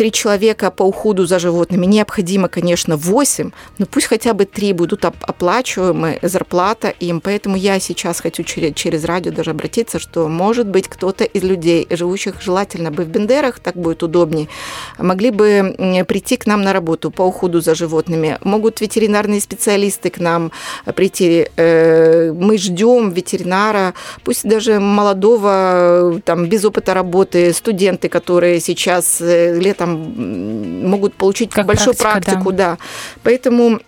три 0.00 0.10
человека 0.10 0.70
по 0.70 0.84
уходу 0.84 1.26
за 1.26 1.38
животными. 1.38 1.84
Необходимо, 1.84 2.48
конечно, 2.48 2.96
8, 2.96 3.50
но 3.76 3.84
пусть 3.84 4.06
хотя 4.06 4.32
бы 4.32 4.46
три 4.46 4.72
будут 4.72 5.04
оплачиваемы, 5.04 6.18
зарплата 6.22 6.88
им. 6.88 7.20
Поэтому 7.20 7.54
я 7.54 7.78
сейчас 7.80 8.20
хочу 8.20 8.42
через, 8.42 9.04
радио 9.04 9.30
даже 9.30 9.50
обратиться, 9.50 9.98
что, 9.98 10.26
может 10.26 10.66
быть, 10.66 10.88
кто-то 10.88 11.24
из 11.24 11.42
людей, 11.42 11.86
живущих 11.90 12.40
желательно 12.40 12.90
бы 12.90 13.04
в 13.04 13.08
Бендерах, 13.08 13.58
так 13.58 13.76
будет 13.76 14.02
удобнее, 14.02 14.48
могли 14.96 15.30
бы 15.30 15.74
прийти 16.08 16.38
к 16.38 16.46
нам 16.46 16.62
на 16.62 16.72
работу 16.72 17.10
по 17.10 17.20
уходу 17.20 17.60
за 17.60 17.74
животными. 17.74 18.38
Могут 18.42 18.80
ветеринарные 18.80 19.42
специалисты 19.42 20.08
к 20.08 20.18
нам 20.18 20.50
прийти. 20.94 21.46
Э, 21.56 22.32
мы 22.32 22.56
ждем 22.56 23.10
ветеринара, 23.10 23.92
пусть 24.24 24.48
даже 24.48 24.80
молодого, 24.80 26.22
там, 26.24 26.46
без 26.46 26.64
опыта 26.64 26.94
работы, 26.94 27.52
студенты, 27.52 28.08
которые 28.08 28.60
сейчас 28.60 29.20
э, 29.20 29.58
летом 29.90 30.88
могут 30.88 31.14
получить 31.14 31.50
как 31.50 31.66
большую 31.66 31.96
практика, 31.96 32.32
практику, 32.32 32.52
да. 32.52 32.76
да. 32.76 32.78
Поэтому 33.22 33.80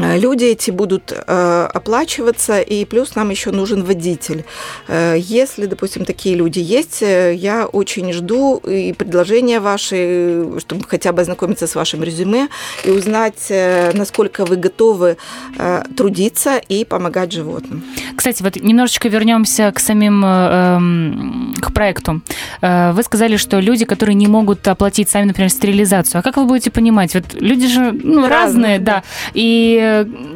люди 0.00 0.44
эти 0.44 0.70
будут 0.70 1.12
э, 1.12 1.68
оплачиваться, 1.72 2.60
и 2.60 2.84
плюс 2.84 3.14
нам 3.14 3.30
еще 3.30 3.50
нужен 3.50 3.84
водитель. 3.84 4.44
Э, 4.88 5.16
если, 5.18 5.66
допустим, 5.66 6.04
такие 6.04 6.34
люди 6.34 6.58
есть, 6.58 7.00
я 7.00 7.66
очень 7.66 8.12
жду 8.12 8.56
и 8.58 8.92
предложения 8.92 9.60
ваши, 9.60 10.44
чтобы 10.58 10.84
хотя 10.88 11.12
бы 11.12 11.22
ознакомиться 11.22 11.66
с 11.66 11.74
вашим 11.74 12.02
резюме 12.02 12.48
и 12.84 12.90
узнать, 12.90 13.50
насколько 13.94 14.44
вы 14.44 14.56
готовы 14.56 15.16
трудиться 15.96 16.56
и 16.56 16.84
помогать 16.84 17.32
животным. 17.32 17.82
Кстати, 18.16 18.42
вот 18.42 18.56
немножечко 18.56 19.08
вернемся 19.08 19.72
к 19.72 19.80
самим 19.80 20.24
эм, 20.24 21.54
к 21.60 21.72
проекту. 21.72 22.20
Вы 22.62 23.02
сказали, 23.02 23.36
что 23.36 23.60
люди, 23.60 23.84
которые 23.84 24.14
не 24.14 24.26
могут 24.26 24.66
оплатить 24.68 25.08
сами, 25.08 25.26
например, 25.26 25.50
стерилизацию. 25.50 26.20
А 26.20 26.22
как 26.22 26.36
вы 26.36 26.44
будете 26.44 26.70
понимать? 26.70 27.14
Вот 27.14 27.24
люди 27.34 27.66
же 27.66 27.92
ну, 27.92 28.28
разные, 28.28 28.50
разные, 28.50 28.78
да. 28.78 29.02
И 29.34 29.89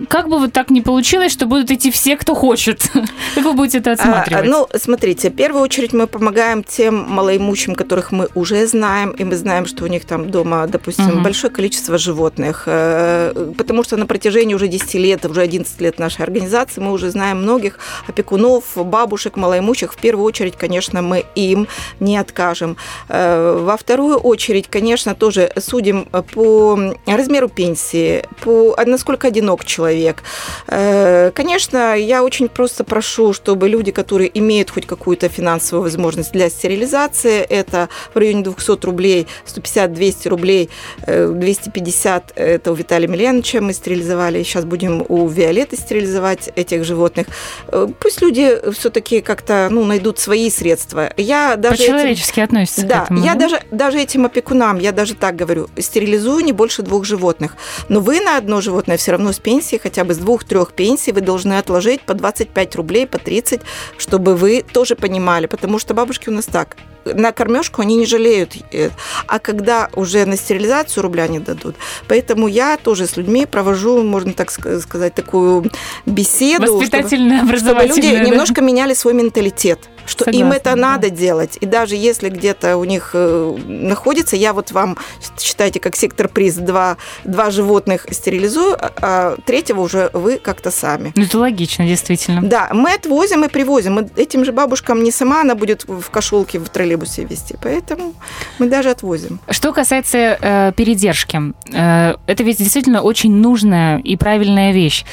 как 0.09 0.29
бы 0.29 0.39
вот 0.39 0.53
так 0.53 0.71
не 0.71 0.81
получилось, 0.81 1.33
что 1.33 1.47
будут 1.47 1.71
идти 1.71 1.91
все, 1.91 2.17
кто 2.17 2.35
хочет? 2.35 2.83
Как 3.35 3.45
вы 3.45 3.53
будете 3.53 3.79
это 3.79 3.93
отсматривать? 3.93 4.47
А, 4.47 4.49
ну, 4.49 4.69
смотрите, 4.79 5.31
в 5.31 5.35
первую 5.35 5.63
очередь 5.63 5.93
мы 5.93 6.07
помогаем 6.07 6.63
тем 6.63 6.95
малоимущим, 6.95 7.75
которых 7.75 8.13
мы 8.13 8.29
уже 8.35 8.67
знаем, 8.67 9.11
и 9.11 9.25
мы 9.25 9.37
знаем, 9.37 9.67
что 9.67 9.85
у 9.85 9.87
них 9.87 10.05
там 10.05 10.31
дома, 10.31 10.67
допустим, 10.67 11.09
угу. 11.09 11.21
большое 11.21 11.53
количество 11.53 11.99
животных, 11.99 12.65
э, 12.67 13.53
потому 13.57 13.83
что 13.85 13.97
на 13.97 14.07
протяжении 14.07 14.55
уже 14.55 14.69
10 14.69 14.95
лет, 14.95 15.25
уже 15.27 15.41
11 15.41 15.81
лет 15.81 15.99
нашей 15.99 16.23
организации 16.23 16.81
мы 16.81 16.93
уже 16.93 17.11
знаем 17.11 17.43
многих 17.43 17.79
опекунов, 18.07 18.65
бабушек, 18.77 19.37
малоимущих. 19.37 19.93
В 19.93 19.97
первую 19.97 20.25
очередь, 20.25 20.57
конечно, 20.57 21.03
мы 21.03 21.25
им 21.35 21.67
не 22.01 22.17
откажем. 22.17 22.77
Э, 23.09 23.59
во 23.61 23.77
вторую 23.77 24.17
очередь, 24.17 24.69
конечно, 24.69 25.15
тоже 25.15 25.53
судим 25.59 26.07
по 26.35 26.79
размеру 27.07 27.49
пенсии, 27.49 28.25
по 28.43 28.77
насколько 28.87 29.29
один 29.29 29.44
одинок 29.45 29.65
человек. 29.65 30.23
Э, 30.69 31.31
конечно, 31.35 31.97
я 31.97 32.23
очень 32.23 32.49
просто 32.49 32.85
прошу, 32.85 33.33
чтобы 33.33 33.69
люди, 33.69 33.93
которые 33.93 34.31
имеют 34.39 34.71
хоть 34.71 34.87
какую-то 34.87 35.29
финансовую 35.29 35.83
возможность 35.83 36.33
для 36.33 36.49
стерилизации, 36.49 37.41
это 37.41 37.89
в 38.15 38.19
районе 38.19 38.43
200 38.43 38.87
рублей, 38.87 39.27
150-200 39.47 40.29
рублей, 40.29 40.71
250 41.07 42.33
э, 42.37 42.55
это 42.55 42.73
у 42.73 42.75
Виталия 42.75 43.09
Миленовича 43.09 43.61
мы 43.61 43.73
стерилизовали, 43.73 44.43
сейчас 44.43 44.65
будем 44.65 45.05
у 45.09 45.29
Виолетты 45.29 45.77
стерилизовать 45.77 46.51
этих 46.57 46.85
животных. 46.85 47.27
Э, 47.69 47.89
пусть 48.01 48.23
люди 48.23 48.59
все-таки 48.73 49.21
как-то 49.21 49.69
ну, 49.71 49.85
найдут 49.85 50.19
свои 50.19 50.51
средства. 50.51 51.13
Я 51.17 51.57
даже 51.57 51.77
По-человечески 51.77 52.41
этим... 52.41 52.45
относится 52.45 52.87
да, 52.87 53.01
к 53.01 53.05
этому. 53.05 53.25
Я 53.25 53.35
даже, 53.35 53.61
даже 53.71 53.99
этим 54.01 54.25
опекунам, 54.25 54.79
я 54.79 54.93
даже 54.93 55.15
так 55.15 55.37
говорю, 55.37 55.69
стерилизую 55.79 56.45
не 56.45 56.53
больше 56.53 56.83
двух 56.83 57.05
животных. 57.05 57.57
Но 57.89 58.01
вы 58.01 58.21
на 58.21 58.39
одно 58.39 58.61
животное 58.61 58.97
все 58.97 59.13
равно 59.13 59.24
с 59.33 59.39
пенсии, 59.39 59.77
хотя 59.77 60.05
бы 60.05 60.15
с 60.15 60.19
двух-трех 60.19 60.73
пенсий, 60.73 61.13
вы 61.13 61.21
должны 61.21 61.59
отложить 61.59 62.03
по 62.03 62.15
25 62.15 62.77
рублей, 62.77 63.07
по 63.07 63.19
30, 63.19 63.61
чтобы 63.99 64.37
вы 64.37 64.63
тоже 64.63 64.97
понимали, 64.97 65.47
потому 65.47 65.79
что 65.79 65.95
бабушки 65.95 66.29
у 66.29 66.33
нас 66.33 66.47
так, 66.47 66.77
на 67.05 67.33
кормежку 67.33 67.83
они 67.83 67.97
не 67.97 68.07
жалеют. 68.07 68.55
Э, 68.73 68.91
а 69.27 69.39
когда 69.39 69.91
уже 69.95 70.25
на 70.27 70.37
стерилизацию 70.37 71.03
рубля 71.03 71.29
не 71.29 71.39
дадут. 71.39 71.77
Поэтому 72.09 72.49
я 72.49 72.77
тоже 72.77 73.07
с 73.07 73.17
людьми 73.17 73.47
провожу, 73.47 74.03
можно 74.03 74.33
так 74.33 74.51
сказать, 74.51 75.15
такую 75.15 75.71
беседу. 76.07 76.77
Воспитательно 76.77 77.45
чтобы, 77.45 77.59
чтобы 77.59 77.85
люди 77.85 78.13
да? 78.13 78.25
немножко 78.25 78.61
меняли 78.61 78.95
свой 78.95 79.15
менталитет 79.15 79.79
что 80.07 80.25
Согласна, 80.25 80.47
им 80.47 80.53
это 80.53 80.71
да. 80.71 80.77
надо 80.77 81.11
делать. 81.11 81.59
И 81.61 81.67
даже 81.67 81.97
если 81.97 82.29
где-то 82.29 82.77
у 82.77 82.85
них 82.85 83.11
э, 83.15 83.57
находится, 83.67 84.37
я 84.37 84.53
вот 84.53 84.73
вам, 84.73 84.99
считайте, 85.39 85.81
как 85.81 85.97
сектор 85.97 86.29
приз, 86.29 86.57
два, 86.57 86.97
два 87.25 87.51
животных 87.51 88.07
стерилизую, 88.11 88.75
а, 88.75 88.93
а 89.01 89.37
третьего 89.45 89.81
уже 89.81 90.11
вы 90.13 90.39
как-то 90.39 90.71
сами. 90.71 91.13
Ну, 91.17 91.25
это 91.25 91.39
логично, 91.39 91.87
действительно. 91.87 92.43
Да, 92.43 92.71
мы 92.73 92.93
отвозим 92.93 93.45
и 93.45 93.49
привозим. 93.49 93.95
Мы 93.95 94.09
этим 94.17 94.45
же 94.45 94.53
бабушкам 94.53 95.03
не 95.03 95.11
сама 95.11 95.41
она 95.41 95.55
будет 95.55 95.85
в 95.87 96.11
кошелке 96.11 96.59
в 96.59 96.69
троллейбусе 96.95 97.25
вести, 97.25 97.57
поэтому 97.61 98.15
мы 98.59 98.69
даже 98.69 98.91
отвозим. 98.91 99.39
Что 99.51 99.73
касается 99.73 100.19
э, 100.19 100.73
передержки, 100.77 101.41
э, 101.73 102.15
это 102.27 102.43
ведь 102.43 102.59
действительно 102.59 103.03
очень 103.03 103.35
нужная 103.35 103.99
и 103.99 104.17
правильная 104.17 104.73
вещь. 104.73 105.05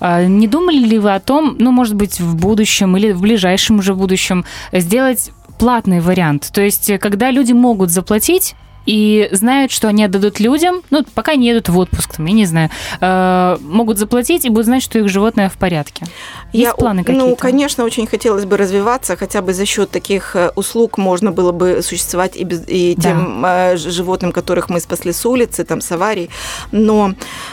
Э, 0.00 0.26
не 0.26 0.46
думали 0.46 0.78
ли 0.78 0.98
вы 0.98 1.14
о 1.14 1.20
том, 1.20 1.56
ну, 1.58 1.72
может 1.72 1.94
быть, 1.94 2.20
в 2.20 2.36
будущем 2.36 2.96
или 2.96 3.12
в 3.12 3.20
ближайшем 3.20 3.78
уже 3.78 3.94
будущем, 3.94 4.44
сделать 4.72 5.30
платный 5.58 6.00
вариант. 6.00 6.50
То 6.52 6.62
есть, 6.62 6.98
когда 6.98 7.30
люди 7.30 7.52
могут 7.52 7.90
заплатить, 7.90 8.54
и 8.86 9.28
знают, 9.32 9.72
что 9.72 9.88
они 9.88 10.04
отдадут 10.04 10.40
людям, 10.40 10.82
ну, 10.90 11.04
пока 11.14 11.34
не 11.34 11.48
едут 11.48 11.68
в 11.68 11.78
отпуск, 11.78 12.16
там, 12.16 12.26
я 12.26 12.32
не 12.32 12.46
знаю, 12.46 12.70
э, 13.00 13.58
могут 13.60 13.98
заплатить 13.98 14.44
и 14.44 14.48
будут 14.48 14.66
знать, 14.66 14.82
что 14.82 14.98
их 14.98 15.08
животное 15.08 15.48
в 15.48 15.56
порядке. 15.56 16.06
Есть 16.52 16.66
я, 16.66 16.74
планы 16.74 17.04
какие-то? 17.04 17.26
Ну, 17.26 17.36
конечно, 17.36 17.84
очень 17.84 18.06
хотелось 18.06 18.44
бы 18.44 18.56
развиваться, 18.56 19.16
хотя 19.16 19.42
бы 19.42 19.52
за 19.52 19.66
счет 19.66 19.90
таких 19.90 20.34
э, 20.34 20.50
услуг 20.56 20.98
можно 20.98 21.30
было 21.30 21.52
бы 21.52 21.82
существовать 21.82 22.36
и, 22.36 22.44
без, 22.44 22.62
и 22.66 22.94
да. 22.96 23.02
тем 23.02 23.44
э, 23.44 23.76
животным, 23.76 24.32
которых 24.32 24.70
мы 24.70 24.80
спасли 24.80 25.12
с 25.12 25.24
улицы, 25.26 25.64
там, 25.64 25.80
с 25.80 25.92
аварий, 25.92 26.30
но 26.72 27.12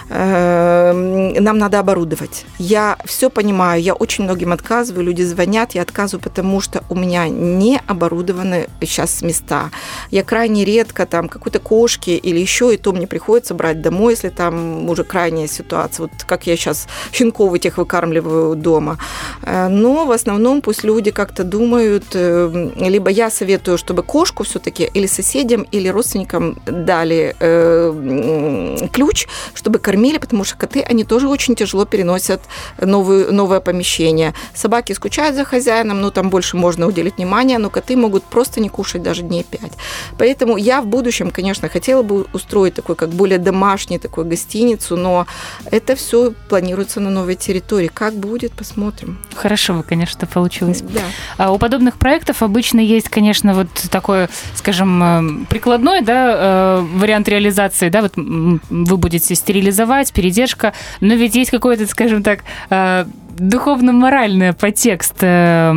э, 0.10 1.34
нам 1.39 1.57
надо 1.57 1.79
оборудовать. 1.79 2.46
Я 2.57 2.98
все 3.05 3.29
понимаю, 3.29 3.81
я 3.81 3.93
очень 3.93 4.24
многим 4.24 4.53
отказываю, 4.53 5.05
люди 5.05 5.24
звонят, 5.24 5.75
я 5.75 5.81
отказываю, 5.81 6.24
потому 6.24 6.62
что 6.62 6.84
у 6.89 6.96
меня 6.96 7.27
не 7.27 7.81
оборудованы 7.88 8.67
сейчас 8.81 9.22
места. 9.22 9.69
Я 10.12 10.24
крайне 10.24 10.65
редко 10.65 11.05
там 11.05 11.17
там 11.18 11.30
какой-то 11.30 11.58
кошки 11.58 12.12
или 12.12 12.40
еще, 12.40 12.76
и 12.76 12.78
то 12.78 12.94
мне 12.94 13.08
приходится 13.08 13.56
брать 13.56 13.82
домой, 13.82 14.14
если 14.14 14.30
там 14.30 14.88
уже 14.88 15.04
крайняя 15.04 15.48
ситуация. 15.48 16.04
Вот 16.04 16.12
как 16.28 16.46
я 16.46 16.56
сейчас 16.56 16.88
щенков 17.12 17.56
этих 17.56 17.80
выкармливаю 17.80 18.56
дома. 18.56 19.00
Э, 19.42 19.68
но 19.68 20.06
в 20.06 20.12
основном 20.12 20.62
пусть 20.62 20.84
люди 20.84 21.10
как-то 21.10 21.44
думают, 21.44 22.06
э, 22.14 22.70
либо 22.78 23.10
я 23.10 23.32
советую, 23.32 23.80
чтобы 23.80 24.04
кошку 24.04 24.44
все-таки 24.44 24.92
или 24.94 25.08
соседям, 25.08 25.66
или 25.74 25.88
родственникам 25.90 26.56
дали 26.66 27.36
э, 27.40 28.88
ключ, 28.94 29.28
чтобы 29.56 29.80
кормили, 29.80 30.20
потому 30.20 30.44
что 30.44 30.56
коты, 30.56 30.82
они 30.82 31.04
тоже 31.04 31.28
очень 31.28 31.56
тяжело 31.56 31.86
переносят 31.86 32.42
новую, 32.80 33.34
новое 33.34 33.60
помещение. 33.60 34.36
Собаки 34.54 34.94
скучают 34.94 35.36
за 35.36 35.46
хозяином, 35.46 36.00
но 36.00 36.12
там 36.12 36.30
больше 36.30 36.58
можно 36.58 36.86
уделить 36.86 37.18
внимание, 37.18 37.58
но 37.58 37.72
коты 37.72 37.96
могут 37.96 38.24
просто 38.24 38.62
не 38.62 38.70
кушать 38.70 39.02
даже 39.02 39.24
дней 39.24 39.44
пять. 39.44 39.74
Поэтому 40.20 40.58
я 40.58 40.82
в 40.82 40.86
будущем 40.86 41.07
будущем, 41.08 41.32
конечно, 41.32 41.70
хотела 41.70 42.04
бы 42.04 42.26
устроить 42.34 42.74
такой, 42.74 42.96
как 42.96 43.10
более 43.10 43.40
домашний 43.40 43.98
такой 43.98 44.26
гостиницу, 44.26 44.98
но 44.98 45.26
это 45.72 45.96
все 45.96 46.34
планируется 46.50 47.00
на 47.00 47.10
новой 47.10 47.36
территории. 47.36 47.90
Как 47.94 48.14
будет, 48.14 48.52
посмотрим. 48.52 49.18
Хорошо 49.34 49.74
вы, 49.74 49.84
конечно, 49.84 50.28
получилось. 50.28 50.82
Да. 50.82 51.00
А 51.38 51.52
у 51.54 51.58
подобных 51.58 51.98
проектов 51.98 52.44
обычно 52.44 52.82
есть, 52.82 53.08
конечно, 53.08 53.54
вот 53.54 53.68
такой, 53.90 54.28
скажем, 54.56 55.04
э, 55.04 55.46
прикладной, 55.50 56.02
да, 56.02 56.36
э, 56.36 56.86
вариант 56.98 57.30
реализации, 57.30 57.88
да, 57.88 58.02
вот 58.02 58.14
вы 58.18 58.98
будете 58.98 59.34
стерилизовать, 59.34 60.12
передержка, 60.12 60.74
но 61.00 61.14
ведь 61.14 61.36
есть 61.36 61.52
какой-то, 61.52 61.88
скажем 61.88 62.22
так, 62.22 62.40
э, 62.70 63.06
духовно-моральный 63.39 64.53
подтекст 64.53 65.15
э, 65.22 65.74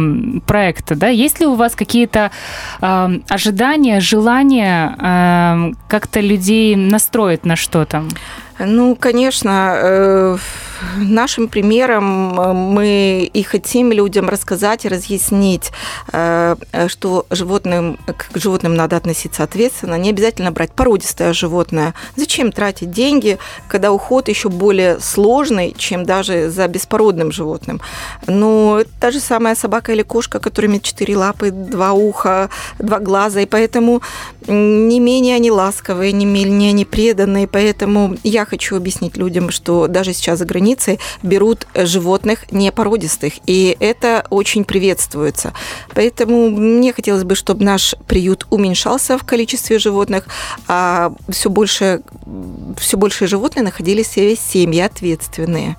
проекта, 0.47 0.95
да? 0.95 1.09
Есть 1.09 1.41
ли 1.41 1.47
у 1.47 1.55
вас 1.55 1.75
какие-то 1.75 2.31
э, 2.81 3.09
ожидания, 3.29 4.01
желания 4.01 4.97
э, 4.99 5.73
как-то 5.89 6.21
людей 6.21 6.77
настроить 6.77 7.45
на 7.45 7.57
что-то? 7.57 8.05
Ну, 8.59 8.95
конечно, 8.97 9.75
э, 9.77 10.37
нашим 10.97 11.49
примером 11.49 12.41
э, 12.41 12.53
мы 12.53 13.31
и 13.33 13.43
хотим 13.43 13.93
людям 13.93 14.29
рассказать 14.29 14.85
и 14.85 14.89
разъяснить, 14.89 15.71
э, 16.13 16.57
что 16.89 17.27
животным, 17.31 17.99
к 18.07 18.37
животным 18.39 18.75
надо 18.75 18.97
относиться 18.97 19.45
ответственно, 19.45 19.99
не 19.99 20.11
обязательно 20.11 20.53
брать 20.53 20.73
породистое 20.73 21.33
животное. 21.33 21.95
Зачем 22.17 22.53
тратить 22.53 22.91
деньги, 22.91 23.39
когда 23.69 23.93
уход 23.93 24.29
еще 24.29 24.49
более 24.49 25.01
сложный, 25.01 25.75
чем 25.77 26.05
даже 26.05 26.51
за 26.51 26.69
беспородным 26.69 27.33
животным? 27.33 27.81
Но 28.27 28.81
это 28.81 28.91
та 29.01 29.11
же 29.11 29.21
самая 29.21 29.55
собака 29.55 29.93
или 29.93 30.03
кошка, 30.03 30.39
которая 30.39 30.71
имеет 30.71 30.83
четыре 30.83 31.17
лапы, 31.17 31.51
два 31.51 31.93
уха, 31.93 32.51
два 32.79 32.99
глаза, 32.99 33.41
и 33.41 33.47
поэтому 33.47 34.03
не 34.47 35.01
менее 35.01 35.37
они 35.37 35.51
ласковые, 35.51 36.13
не 36.13 36.27
менее 36.27 36.71
они 36.71 36.85
преданные, 36.85 37.47
поэтому 37.47 38.17
я 38.25 38.45
хочу 38.45 38.77
объяснить 38.77 39.17
людям, 39.17 39.51
что 39.51 39.87
даже 39.87 40.13
сейчас 40.13 40.39
за 40.39 40.45
границей 40.45 40.70
берут 41.23 41.67
животных 41.75 42.51
непородистых, 42.53 43.35
и 43.47 43.77
это 43.81 44.27
очень 44.31 44.65
приветствуется. 44.65 45.53
Поэтому 45.95 46.51
мне 46.51 46.93
хотелось 46.93 47.25
бы, 47.25 47.35
чтобы 47.35 47.65
наш 47.65 47.95
приют 48.07 48.47
уменьшался 48.51 49.19
в 49.19 49.25
количестве 49.25 49.79
животных, 49.79 50.27
а 50.69 51.13
все 51.29 51.51
больше, 51.51 52.03
все 52.79 52.97
больше 52.97 53.27
животных 53.27 53.65
находились 53.65 54.17
в 54.17 54.37
семьи 54.37 54.81
ответственные. 54.81 55.77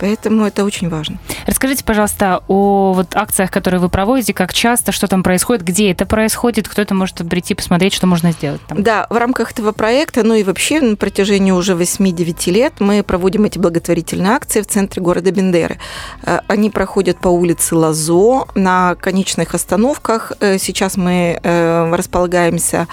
Поэтому 0.00 0.46
это 0.46 0.64
очень 0.64 0.88
важно. 0.88 1.18
Расскажите, 1.46 1.84
пожалуйста, 1.84 2.42
о 2.48 2.92
вот 2.94 3.14
акциях, 3.14 3.50
которые 3.50 3.80
вы 3.80 3.88
проводите, 3.88 4.32
как 4.32 4.52
часто, 4.52 4.92
что 4.92 5.08
там 5.08 5.22
происходит, 5.22 5.64
где 5.64 5.90
это 5.90 6.06
происходит, 6.06 6.68
кто 6.68 6.82
это 6.82 6.94
может 6.94 7.16
прийти 7.28 7.54
посмотреть, 7.54 7.94
что 7.94 8.06
можно 8.06 8.32
сделать 8.32 8.60
там. 8.66 8.82
Да, 8.82 9.06
в 9.10 9.16
рамках 9.16 9.52
этого 9.52 9.72
проекта, 9.72 10.22
ну 10.22 10.34
и 10.34 10.44
вообще 10.44 10.80
на 10.80 10.96
протяжении 10.96 11.50
уже 11.50 11.74
8-9 11.74 12.50
лет 12.50 12.74
мы 12.78 13.02
проводим 13.02 13.44
эти 13.44 13.58
благотворительные 13.58 14.32
акции 14.32 14.60
в 14.60 14.66
центре 14.66 15.02
города 15.02 15.30
Бендеры. 15.30 15.78
Э, 16.22 16.40
они 16.46 16.70
проходят 16.70 17.18
по 17.18 17.28
улице 17.28 17.74
Лазо 17.74 18.46
на 18.54 18.94
конечных 18.94 19.54
остановках. 19.54 20.32
Э, 20.40 20.58
сейчас 20.58 20.96
мы 20.96 21.38
э, 21.42 21.94
располагаемся 21.94 22.86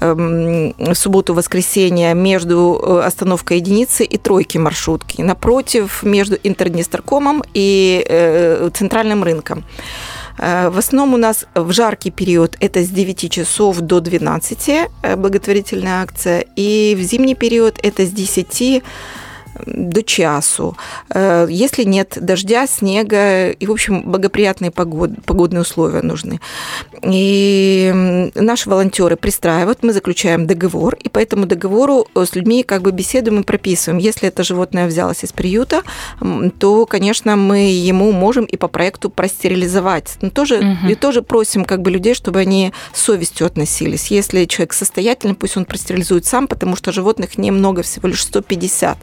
эм, 0.00 0.74
в 0.78 0.94
субботу-воскресенье 0.94 2.14
между 2.14 3.02
остановкой 3.04 3.58
единицы 3.58 4.04
и 4.04 4.16
тройки 4.16 4.58
маршрутки. 4.58 5.22
Напротив, 5.22 6.02
между 6.02 6.37
Интерднестеркомом 6.44 7.42
и 7.54 8.04
э, 8.08 8.70
центральным 8.74 9.24
рынком. 9.24 9.64
В 10.38 10.78
основном 10.78 11.14
у 11.14 11.16
нас 11.16 11.46
в 11.54 11.72
жаркий 11.72 12.12
период 12.12 12.56
это 12.60 12.84
с 12.84 12.88
9 12.90 13.28
часов 13.28 13.80
до 13.80 13.98
12 13.98 14.68
э, 14.68 15.16
благотворительная 15.16 16.02
акция, 16.02 16.44
и 16.54 16.96
в 16.96 17.02
зимний 17.02 17.34
период 17.34 17.80
это 17.82 18.06
с 18.06 18.10
10 18.10 18.82
до 19.66 20.02
часу. 20.02 20.76
Э, 21.10 21.46
если 21.48 21.84
нет 21.84 22.18
дождя, 22.20 22.66
снега 22.66 23.50
и, 23.50 23.66
в 23.66 23.72
общем, 23.72 24.02
благоприятные 24.02 24.70
погод, 24.70 25.10
погодные 25.24 25.62
условия 25.62 26.02
нужны. 26.02 26.40
И 27.02 28.30
наши 28.34 28.68
волонтеры 28.68 29.16
пристраивают, 29.16 29.82
мы 29.82 29.92
заключаем 29.92 30.46
договор, 30.46 30.96
и 30.96 31.08
по 31.08 31.18
этому 31.18 31.46
договору 31.46 32.06
с 32.14 32.34
людьми 32.34 32.62
как 32.62 32.82
бы 32.82 32.92
беседуем 32.92 33.40
и 33.40 33.44
прописываем. 33.44 33.98
Если 33.98 34.28
это 34.28 34.44
животное 34.44 34.86
взялось 34.86 35.24
из 35.24 35.32
приюта, 35.32 35.82
то, 36.58 36.86
конечно, 36.86 37.36
мы 37.36 37.70
ему 37.70 38.12
можем 38.12 38.44
и 38.44 38.56
по 38.56 38.68
проекту 38.68 39.10
простерилизовать. 39.10 40.16
Но 40.20 40.30
тоже, 40.30 40.58
угу. 40.58 40.90
И 40.90 40.94
тоже 40.94 41.22
просим 41.22 41.64
как 41.64 41.82
бы 41.82 41.90
людей, 41.90 42.14
чтобы 42.14 42.40
они 42.40 42.72
с 42.92 43.02
совестью 43.02 43.46
относились. 43.46 44.10
Если 44.10 44.44
человек 44.44 44.72
состоятельный, 44.72 45.34
пусть 45.34 45.56
он 45.56 45.64
простерилизует 45.64 46.24
сам, 46.24 46.46
потому 46.46 46.76
что 46.76 46.92
животных 46.92 47.38
немного, 47.38 47.82
всего 47.82 48.08
лишь 48.08 48.22
150 48.22 48.98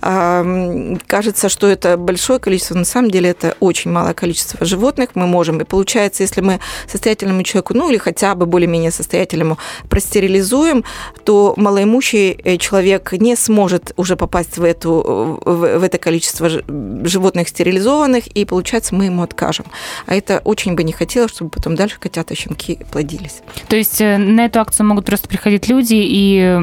кажется, 0.00 1.48
что 1.48 1.66
это 1.66 1.96
большое 1.96 2.38
количество, 2.38 2.74
на 2.74 2.84
самом 2.84 3.10
деле 3.10 3.30
это 3.30 3.56
очень 3.60 3.90
малое 3.90 4.14
количество 4.14 4.64
животных 4.64 5.10
мы 5.14 5.26
можем. 5.26 5.60
И 5.60 5.64
получается, 5.64 6.22
если 6.22 6.40
мы 6.40 6.60
состоятельному 6.86 7.42
человеку, 7.42 7.74
ну 7.74 7.90
или 7.90 7.98
хотя 7.98 8.34
бы 8.34 8.46
более-менее 8.46 8.90
состоятельному 8.90 9.58
простерилизуем, 9.88 10.84
то 11.24 11.54
малоимущий 11.56 12.32
э, 12.32 12.56
человек 12.56 13.12
не 13.12 13.36
сможет 13.36 13.92
уже 13.96 14.16
попасть 14.16 14.58
в, 14.58 14.64
эту, 14.64 15.40
в, 15.44 15.78
в 15.78 15.82
это 15.82 15.98
количество 15.98 16.48
животных 16.48 17.48
стерилизованных, 17.48 18.26
и 18.28 18.44
получается, 18.44 18.94
мы 18.94 19.06
ему 19.06 19.22
откажем. 19.22 19.66
А 20.06 20.14
это 20.14 20.40
очень 20.44 20.74
бы 20.74 20.84
не 20.84 20.92
хотелось, 20.92 21.32
чтобы 21.32 21.50
потом 21.50 21.74
дальше 21.74 21.98
котята, 21.98 22.34
щенки 22.34 22.78
плодились. 22.90 23.42
То 23.68 23.76
есть 23.76 24.00
э, 24.00 24.16
на 24.16 24.44
эту 24.46 24.60
акцию 24.60 24.86
могут 24.86 25.04
просто 25.04 25.28
приходить 25.28 25.68
люди, 25.68 25.96
и... 25.96 26.58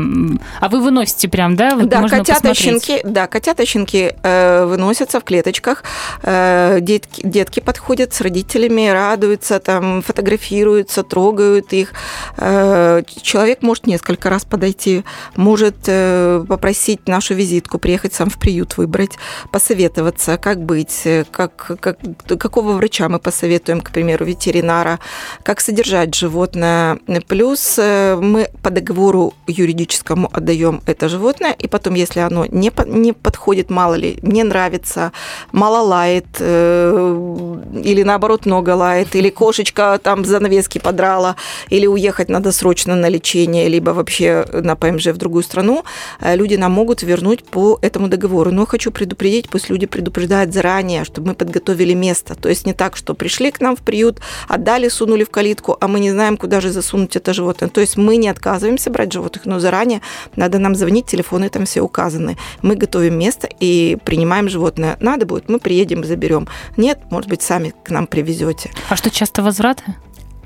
а 0.59 0.69
вы 0.69 0.81
выносите 0.81 1.27
прям, 1.27 1.55
да? 1.55 1.75
Вот 1.75 1.89
да, 1.89 2.07
котята, 2.07 2.53
щенки, 2.53 3.01
да, 3.03 3.24
Да, 3.25 3.29
котята, 3.29 3.65
щенки 3.65 4.13
э, 4.23 4.65
выносятся 4.65 5.19
в 5.19 5.23
клеточках, 5.23 5.83
э, 6.21 6.77
детки, 6.81 7.21
детки 7.23 7.59
подходят 7.59 8.13
с 8.13 8.21
родителями, 8.21 8.87
радуются, 8.87 9.59
там, 9.59 10.03
фотографируются, 10.03 11.01
трогают 11.01 11.73
их. 11.73 11.93
Э, 12.37 13.01
человек 13.23 13.63
может 13.63 13.87
несколько 13.87 14.29
раз 14.29 14.45
подойти, 14.45 15.03
может 15.35 15.75
э, 15.87 16.45
попросить 16.47 17.07
нашу 17.07 17.33
визитку, 17.33 17.79
приехать 17.79 18.13
сам 18.13 18.29
в 18.29 18.37
приют, 18.37 18.77
выбрать, 18.77 19.17
посоветоваться, 19.51 20.37
как 20.37 20.59
быть, 20.63 21.01
э, 21.05 21.23
как, 21.31 21.71
как, 21.79 21.97
какого 22.27 22.73
врача 22.73 23.09
мы 23.09 23.17
посоветуем, 23.17 23.81
к 23.81 23.89
примеру, 23.89 24.25
ветеринара, 24.25 24.99
как 25.41 25.61
содержать 25.61 26.13
животное. 26.13 26.99
Плюс 27.27 27.79
э, 27.79 28.17
мы 28.21 28.49
по 28.61 28.69
договору 28.69 29.33
юридическому 29.47 30.29
отдаем 30.31 30.81
это 30.85 31.09
животное, 31.09 31.53
и 31.53 31.67
потом, 31.67 31.95
если 31.95 32.19
оно 32.19 32.45
не, 32.45 32.71
не 32.85 33.14
подходит, 33.21 33.69
мало 33.69 33.95
ли, 33.95 34.19
не 34.21 34.43
нравится, 34.43 35.11
мало 35.51 35.81
лает, 35.85 36.25
э, 36.39 37.55
или 37.83 38.03
наоборот 38.03 38.45
много 38.45 38.71
лает, 38.71 39.15
или 39.15 39.29
кошечка 39.29 39.99
там 40.01 40.25
занавески 40.25 40.79
подрала, 40.79 41.35
или 41.69 41.87
уехать 41.87 42.29
надо 42.29 42.51
срочно 42.51 42.95
на 42.95 43.09
лечение, 43.09 43.69
либо 43.69 43.91
вообще 43.91 44.45
на 44.53 44.75
ПМЖ 44.75 45.07
в 45.07 45.17
другую 45.17 45.43
страну, 45.43 45.83
э, 46.21 46.35
люди 46.35 46.55
нам 46.55 46.71
могут 46.71 47.03
вернуть 47.03 47.43
по 47.43 47.79
этому 47.81 48.07
договору. 48.07 48.51
Но 48.51 48.65
хочу 48.65 48.91
предупредить, 48.91 49.49
пусть 49.49 49.69
люди 49.69 49.85
предупреждают 49.85 50.53
заранее, 50.53 51.03
чтобы 51.05 51.29
мы 51.29 51.35
подготовили 51.35 51.93
место. 51.93 52.35
То 52.35 52.49
есть 52.49 52.65
не 52.65 52.73
так, 52.73 52.95
что 52.97 53.13
пришли 53.13 53.51
к 53.51 53.61
нам 53.61 53.75
в 53.75 53.81
приют, 53.81 54.19
отдали, 54.47 54.89
сунули 54.89 55.23
в 55.23 55.29
калитку, 55.29 55.77
а 55.79 55.87
мы 55.87 55.99
не 55.99 56.11
знаем, 56.11 56.37
куда 56.37 56.61
же 56.61 56.71
засунуть 56.71 57.15
это 57.15 57.33
животное. 57.33 57.69
То 57.69 57.81
есть 57.81 57.97
мы 57.97 58.17
не 58.17 58.27
отказываемся 58.27 58.89
брать 58.89 59.13
животных, 59.13 59.45
но 59.45 59.59
заранее 59.59 60.01
надо 60.35 60.59
нам 60.59 60.75
звонить, 60.75 61.05
телефоны 61.05 61.49
там 61.49 61.65
все 61.65 61.81
указаны. 61.81 62.37
Мы 62.61 62.75
готовим 62.75 63.04
место 63.09 63.47
и 63.59 63.97
принимаем 64.03 64.49
животное. 64.49 64.97
Надо 64.99 65.25
будет, 65.25 65.49
мы 65.49 65.59
приедем, 65.59 66.03
заберем. 66.03 66.47
Нет, 66.77 66.99
может 67.09 67.29
быть, 67.29 67.41
сами 67.41 67.73
к 67.83 67.89
нам 67.89 68.07
привезете. 68.07 68.71
А 68.89 68.95
что, 68.95 69.09
часто 69.09 69.41
возвраты? 69.41 69.83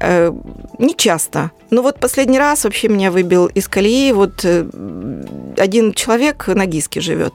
Э, 0.02 0.32
не 0.78 0.96
часто. 0.96 1.52
Ну 1.72 1.82
вот 1.82 2.00
последний 2.00 2.40
раз 2.40 2.64
вообще 2.64 2.88
меня 2.88 3.12
выбил 3.12 3.48
из 3.48 3.68
колеи. 3.68 4.14
Вот 4.14 4.46
э, 4.46 4.66
один 5.58 5.94
человек 5.94 6.48
на 6.48 6.66
Гиске 6.66 7.02
живет. 7.02 7.34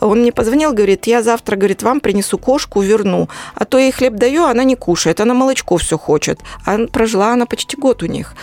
Он 0.00 0.20
мне 0.20 0.32
позвонил, 0.32 0.72
говорит, 0.72 1.06
я 1.06 1.22
завтра, 1.22 1.56
говорит, 1.56 1.82
вам 1.82 2.00
принесу 2.00 2.38
кошку, 2.38 2.80
верну. 2.80 3.28
А 3.54 3.64
то 3.64 3.78
я 3.78 3.86
ей 3.86 3.92
хлеб 3.92 4.14
даю, 4.14 4.44
она 4.44 4.62
не 4.62 4.76
кушает, 4.76 5.20
она 5.20 5.34
молочко 5.34 5.76
все 5.78 5.98
хочет. 5.98 6.38
А 6.64 6.86
прожила 6.86 7.32
она 7.32 7.46
почти 7.46 7.76
год 7.76 8.02
у 8.02 8.06
них. 8.06 8.34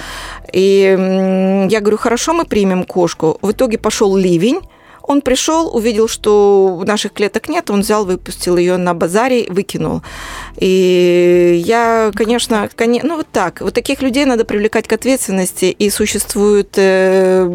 И 0.52 1.68
я 1.70 1.80
говорю, 1.80 1.98
хорошо, 1.98 2.34
мы 2.34 2.44
примем 2.44 2.84
кошку. 2.84 3.38
В 3.42 3.52
итоге 3.52 3.78
пошел 3.78 4.16
ливень, 4.18 4.60
он 5.04 5.22
пришел, 5.22 5.76
увидел, 5.76 6.08
что 6.08 6.82
наших 6.86 7.14
клеток 7.14 7.50
нет, 7.50 7.70
он 7.70 7.82
взял, 7.82 8.06
выпустил 8.06 8.58
ее 8.58 8.78
на 8.78 8.94
базаре, 8.94 9.46
выкинул. 9.50 10.02
И 10.58 11.62
я, 11.66 12.12
конечно, 12.16 12.70
конечно, 12.76 13.10
ну 13.10 13.18
вот 13.18 13.28
так, 13.32 13.62
вот 13.62 13.74
таких 13.74 14.02
людей 14.02 14.26
надо 14.26 14.46
привлекать 14.46 14.88
к 14.88 14.94
ответственности, 14.94 15.66
и 15.66 15.90
существует 15.90 16.70
э, 16.78 17.46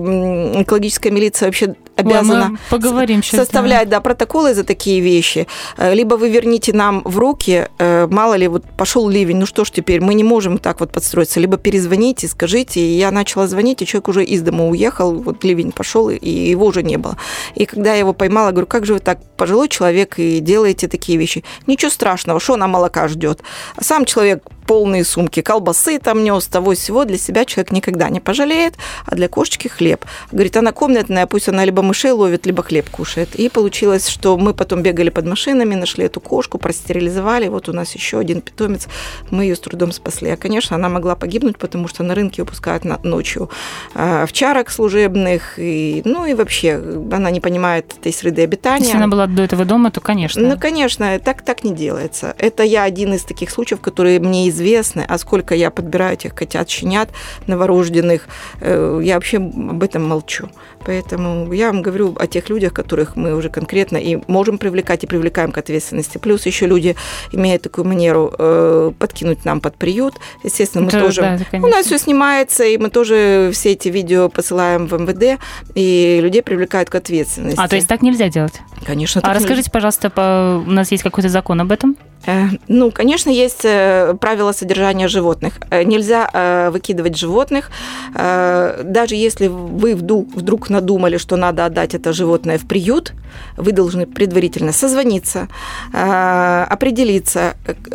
экологическая 0.62 1.10
милиция 1.10 1.46
вообще 1.46 1.74
обязана 1.98 2.50
Ой, 2.52 2.58
поговорим 2.70 3.22
сейчас, 3.22 3.40
составлять 3.40 3.88
да. 3.88 3.96
Да, 3.96 4.00
протоколы 4.00 4.54
за 4.54 4.64
такие 4.64 5.00
вещи. 5.00 5.46
Э, 5.76 5.94
либо 5.94 6.14
вы 6.14 6.30
верните 6.30 6.72
нам 6.72 7.02
в 7.04 7.18
руки, 7.18 7.68
э, 7.78 8.06
мало 8.10 8.34
ли, 8.34 8.48
вот 8.48 8.64
пошел 8.76 9.08
ливень, 9.08 9.38
ну 9.38 9.46
что 9.46 9.64
ж 9.64 9.70
теперь, 9.70 10.00
мы 10.00 10.14
не 10.14 10.24
можем 10.24 10.58
так 10.58 10.80
вот 10.80 10.92
подстроиться. 10.92 11.40
Либо 11.40 11.56
перезвоните, 11.56 12.28
скажите. 12.28 12.80
И 12.80 12.96
я 12.98 13.10
начала 13.10 13.46
звонить, 13.46 13.82
и 13.82 13.86
человек 13.86 14.08
уже 14.08 14.24
из 14.24 14.42
дома 14.42 14.68
уехал, 14.68 15.14
вот 15.14 15.44
ливень 15.44 15.72
пошел, 15.72 16.08
и 16.10 16.30
его 16.30 16.66
уже 16.66 16.82
не 16.82 16.96
было. 16.96 17.16
И 17.54 17.66
когда 17.66 17.92
я 17.92 17.98
его 17.98 18.12
поймала, 18.12 18.50
говорю, 18.50 18.66
как 18.66 18.86
же 18.86 18.94
вы 18.94 19.00
так, 19.00 19.18
пожилой 19.36 19.68
человек, 19.68 20.18
и 20.18 20.40
делаете 20.40 20.88
такие 20.88 21.18
вещи? 21.18 21.44
Ничего 21.66 21.90
страшного, 21.90 22.40
что 22.40 22.54
она 22.54 22.68
молока 22.68 23.08
ждет. 23.08 23.42
А 23.76 23.82
сам 23.82 24.04
человек 24.04 24.44
полные 24.68 25.02
сумки 25.02 25.40
колбасы 25.40 25.98
там 25.98 26.22
нес, 26.22 26.46
того 26.46 26.74
всего. 26.74 27.06
Для 27.06 27.16
себя 27.16 27.46
человек 27.46 27.72
никогда 27.72 28.10
не 28.10 28.20
пожалеет, 28.20 28.74
а 29.06 29.14
для 29.16 29.26
кошечки 29.26 29.66
хлеб. 29.68 30.04
Говорит, 30.30 30.56
она 30.58 30.72
комнатная, 30.72 31.26
пусть 31.26 31.48
она 31.48 31.64
либо 31.64 31.82
мышей 31.82 32.10
ловит, 32.10 32.44
либо 32.44 32.62
хлеб 32.62 32.90
кушает. 32.90 33.34
И 33.34 33.48
получилось, 33.48 34.08
что 34.08 34.36
мы 34.36 34.52
потом 34.52 34.82
бегали 34.82 35.08
под 35.08 35.24
машинами, 35.24 35.74
нашли 35.74 36.04
эту 36.04 36.20
кошку, 36.20 36.58
простерилизовали. 36.58 37.48
Вот 37.48 37.70
у 37.70 37.72
нас 37.72 37.94
еще 37.94 38.18
один 38.18 38.42
питомец, 38.42 38.88
мы 39.30 39.44
ее 39.44 39.56
с 39.56 39.60
трудом 39.60 39.90
спасли. 39.90 40.28
А, 40.28 40.36
конечно, 40.36 40.76
она 40.76 40.90
могла 40.90 41.16
погибнуть, 41.16 41.56
потому 41.56 41.88
что 41.88 42.02
на 42.02 42.14
рынке 42.14 42.42
выпускают 42.42 42.84
ночью 43.04 43.48
э, 43.94 44.22
овчарок 44.24 44.68
служебных. 44.68 45.54
И, 45.56 46.02
ну 46.04 46.26
и 46.26 46.34
вообще, 46.34 46.74
она 47.10 47.30
не 47.30 47.40
понимает 47.40 47.94
этой 47.98 48.12
среды 48.12 48.42
обитания. 48.42 48.84
Если 48.84 48.98
она 48.98 49.08
была 49.08 49.26
до 49.26 49.42
этого 49.42 49.64
дома, 49.64 49.90
то, 49.90 50.02
конечно. 50.02 50.42
Ну, 50.42 50.58
конечно, 50.58 51.18
так, 51.20 51.40
так 51.40 51.64
не 51.64 51.72
делается. 51.72 52.34
Это 52.36 52.64
я 52.64 52.82
один 52.82 53.14
из 53.14 53.22
таких 53.22 53.48
случаев, 53.48 53.80
которые 53.80 54.20
мне 54.20 54.46
из 54.46 54.57
известны, 54.58 55.04
а 55.08 55.18
сколько 55.18 55.54
я 55.54 55.70
подбираю 55.70 56.14
этих 56.14 56.34
котят, 56.34 56.68
щенят 56.68 57.10
новорожденных, 57.46 58.28
э, 58.60 59.00
я 59.02 59.14
вообще 59.14 59.36
об 59.38 59.82
этом 59.82 60.04
молчу. 60.04 60.48
Поэтому 60.84 61.52
я 61.52 61.68
вам 61.68 61.82
говорю 61.82 62.14
о 62.18 62.26
тех 62.26 62.48
людях, 62.48 62.72
которых 62.72 63.16
мы 63.16 63.34
уже 63.34 63.50
конкретно 63.50 63.96
и 63.96 64.18
можем 64.26 64.58
привлекать, 64.58 65.04
и 65.04 65.06
привлекаем 65.06 65.52
к 65.52 65.58
ответственности. 65.58 66.18
Плюс 66.18 66.46
еще 66.46 66.66
люди 66.66 66.96
имеют 67.32 67.62
такую 67.62 67.86
манеру 67.86 68.32
э, 68.38 68.92
подкинуть 68.98 69.44
нам 69.44 69.60
под 69.60 69.76
приют. 69.76 70.14
Естественно, 70.44 70.84
мы 70.84 70.88
Это, 70.88 71.00
тоже... 71.00 71.20
да, 71.52 71.58
у 71.58 71.66
нас 71.66 71.86
все 71.86 71.98
снимается, 71.98 72.64
и 72.64 72.78
мы 72.78 72.90
тоже 72.90 73.50
все 73.52 73.72
эти 73.72 73.88
видео 73.88 74.28
посылаем 74.28 74.86
в 74.86 74.92
МВД, 74.92 75.40
и 75.74 76.20
людей 76.22 76.42
привлекают 76.42 76.90
к 76.90 76.94
ответственности. 76.94 77.60
А, 77.60 77.68
то 77.68 77.76
есть 77.76 77.88
так 77.88 78.02
нельзя 78.02 78.28
делать? 78.28 78.54
Конечно. 78.86 79.20
А 79.24 79.34
расскажите, 79.34 79.70
пожалуйста, 79.70 80.10
по... 80.10 80.62
у 80.66 80.70
нас 80.70 80.90
есть 80.90 81.02
какой-то 81.02 81.28
закон 81.28 81.60
об 81.60 81.72
этом? 81.72 81.96
Э, 82.28 82.48
ну, 82.68 82.90
конечно, 82.90 83.30
есть 83.30 83.64
э, 83.64 84.14
правила 84.20 84.52
содержания 84.52 85.08
животных. 85.08 85.54
Э, 85.70 85.82
нельзя 85.84 86.28
выкидывать 86.72 87.16
животных. 87.16 87.70
Даже 88.14 89.14
если 89.14 89.48
вы 89.48 89.94
вдруг 89.94 90.70
надумали, 90.70 91.16
что 91.18 91.36
надо 91.36 91.64
отдать 91.64 91.94
это 91.94 92.12
животное 92.12 92.58
в 92.58 92.66
приют, 92.66 93.12
вы 93.56 93.72
должны 93.72 94.06
предварительно 94.06 94.72
созвониться, 94.72 95.48
определиться, 95.92 97.54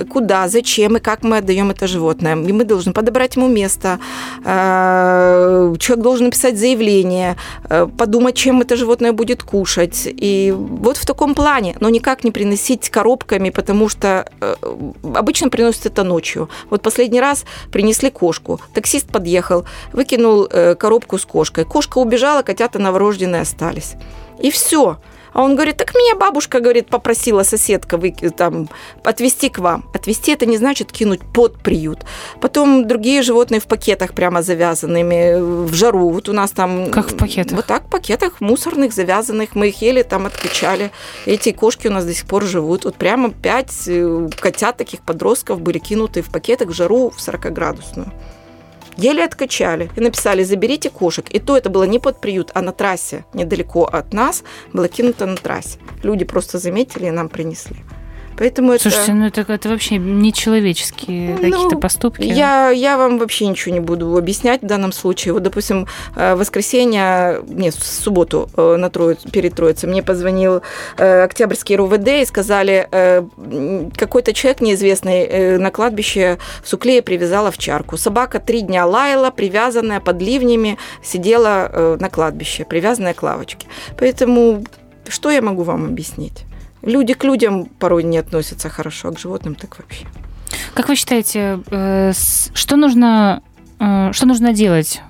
куда, 0.10 0.48
зачем 0.48 0.98
и 0.98 1.00
как 1.00 1.24
мы 1.24 1.38
отдаем 1.38 1.72
это 1.72 1.88
животное. 1.88 2.36
И 2.36 2.54
мы 2.54 2.64
должны 2.64 2.94
подобрать 2.94 3.36
ему 3.36 3.48
место. 3.48 4.00
Человек 4.44 6.04
должен 6.04 6.26
написать 6.26 6.58
заявление, 6.58 7.36
подумать, 7.98 8.36
чем 8.36 8.62
это 8.62 8.76
животное 8.76 9.12
будет 9.12 9.44
кушать. 9.44 10.08
И 10.22 10.54
вот 10.56 10.98
в 10.98 11.06
таком 11.06 11.36
плане, 11.36 11.76
но 11.80 11.90
никак 11.90 12.24
не 12.24 12.32
приносить 12.32 12.90
коробками, 12.90 13.50
потому 13.50 13.90
что 13.90 14.23
Э, 14.42 14.56
обычно 15.16 15.50
приносят 15.50 15.86
это 15.86 16.04
ночью. 16.04 16.50
Вот 16.70 16.82
последний 16.82 17.22
раз 17.22 17.46
принесли 17.72 18.10
кошку. 18.10 18.60
Таксист 18.74 19.08
подъехал, 19.08 19.66
выкинул 19.92 20.48
э, 20.50 20.76
коробку 20.76 21.18
с 21.18 21.26
кошкой. 21.26 21.66
Кошка 21.66 22.00
убежала, 22.00 22.42
котята 22.42 22.80
новорожденные 22.80 23.42
остались. 23.42 23.94
И 24.42 24.52
все. 24.52 24.98
А 25.34 25.42
он 25.42 25.56
говорит, 25.56 25.78
так 25.78 25.94
меня 25.96 26.16
бабушка, 26.16 26.60
говорит, 26.60 26.88
попросила 26.88 27.44
соседка 27.44 27.98
вы, 27.98 28.12
там, 28.12 28.70
отвезти 29.04 29.50
к 29.50 29.60
вам. 29.60 29.86
Отвезти 29.94 30.32
это 30.32 30.46
не 30.46 30.58
значит 30.58 30.92
кинуть 30.92 31.22
под 31.34 31.62
приют. 31.62 32.00
Потом 32.40 32.88
другие 32.88 33.22
животные 33.22 33.60
в 33.60 33.66
пакетах 33.66 34.14
прямо 34.14 34.42
завязанными, 34.42 35.66
в 35.66 35.74
жару. 35.74 36.10
Вот 36.10 36.30
у 36.30 36.34
нас 36.34 36.52
там... 36.52 36.92
Как 36.92 37.12
в 37.12 37.18
пакетах? 37.18 37.56
Вот 37.56 37.66
так, 37.66 37.84
в 37.86 37.90
пакетах 37.90 38.42
мусорных 38.42 38.94
завязанных. 38.94 39.56
Мы 39.56 39.70
их 39.70 39.82
ели, 39.82 40.04
там 40.04 40.26
откачали. 40.26 40.92
Эти 41.26 41.52
кошки 41.52 41.88
у 41.88 41.92
нас 41.92 42.06
до 42.06 42.14
сих 42.14 42.26
пор 42.26 42.44
живут. 42.44 42.86
Вот 42.86 42.96
прямо 42.96 43.32
пять 43.32 43.88
э, 43.88 44.30
котят 44.40 44.78
таких 44.78 45.02
подростков 45.02 45.62
были 45.62 45.80
кинуты 45.80 46.22
в 46.22 46.30
пакетах 46.30 46.70
в 46.70 46.74
жару 46.74 47.10
в 47.10 47.18
40-градусную. 47.18 48.12
Еле 48.98 49.24
откачали 49.24 49.90
и 49.96 50.02
написали 50.02 50.44
«заберите 50.44 50.90
кошек». 50.90 51.26
И 51.30 51.40
то 51.40 51.58
это 51.58 51.70
было 51.70 51.84
не 51.84 52.00
под 52.00 52.22
приют, 52.22 52.52
а 52.54 52.62
на 52.62 52.72
трассе, 52.72 53.26
недалеко 53.34 53.86
от 53.86 54.14
нас, 54.14 54.44
было 54.72 54.88
кинуто 54.88 55.26
на 55.26 55.36
трассе. 55.36 55.80
Люди 56.04 56.26
просто 56.26 56.58
заметили 56.58 57.08
и 57.08 57.12
нам 57.12 57.30
принесли. 57.30 57.78
Поэтому 58.44 58.78
Слушайте, 58.78 59.04
это... 59.04 59.14
ну 59.14 59.26
это, 59.26 59.46
это 59.48 59.70
вообще 59.70 59.96
нечеловеческие 59.96 61.30
ну, 61.36 61.50
какие-то 61.50 61.78
поступки. 61.78 62.24
Я, 62.24 62.72
я 62.72 62.98
вам 62.98 63.18
вообще 63.18 63.48
ничего 63.48 63.74
не 63.74 63.80
буду 63.80 64.18
объяснять 64.18 64.62
в 64.64 64.66
данном 64.66 64.92
случае. 64.92 65.34
Вот, 65.34 65.44
допустим, 65.44 65.88
э, 66.18 66.36
в 66.36 66.40
воскресенье, 66.40 67.42
нет, 67.48 67.74
в 67.74 67.86
субботу 67.86 68.50
э, 68.58 68.76
на 68.76 68.90
Троиц, 68.90 69.20
перед 69.32 69.56
Троицей 69.56 69.88
мне 69.88 70.04
позвонил 70.04 70.62
э, 70.98 71.24
Октябрьский 71.24 71.78
РУВД 71.78 72.06
и 72.10 72.26
сказали, 72.26 72.90
какой-то 73.96 74.34
человек 74.34 74.60
неизвестный 74.60 75.58
на 75.58 75.72
кладбище 75.72 76.38
в 76.62 76.68
Суклее 76.68 77.02
привязал 77.02 77.48
овчарку. 77.48 77.96
Собака 77.96 78.42
три 78.42 78.60
дня 78.60 78.86
лаяла, 78.86 79.32
привязанная 79.32 80.02
под 80.02 80.22
ливнями, 80.22 80.78
сидела 81.02 81.96
на 81.98 82.10
кладбище, 82.10 82.66
привязанная 82.66 83.14
к 83.14 83.24
лавочке. 83.24 83.68
Поэтому 83.98 84.66
что 85.08 85.32
я 85.32 85.42
могу 85.42 85.64
вам 85.64 85.86
объяснить? 85.86 86.44
Люди 86.84 87.14
к 87.14 87.24
людям 87.24 87.66
порой 87.66 88.04
не 88.04 88.18
относятся 88.18 88.70
хорошо, 88.70 89.10
а 89.10 89.12
к 89.14 89.20
животным 89.20 89.56
так 89.56 89.78
вообще. 89.80 90.06
Как 90.74 90.90
вы 90.90 90.96
считаете, 90.96 91.60
э, 91.72 92.12
что 92.54 92.76
нужно, 92.76 93.42
э, 93.80 94.10
что 94.12 94.26
нужно 94.26 94.54
делать 94.54 95.02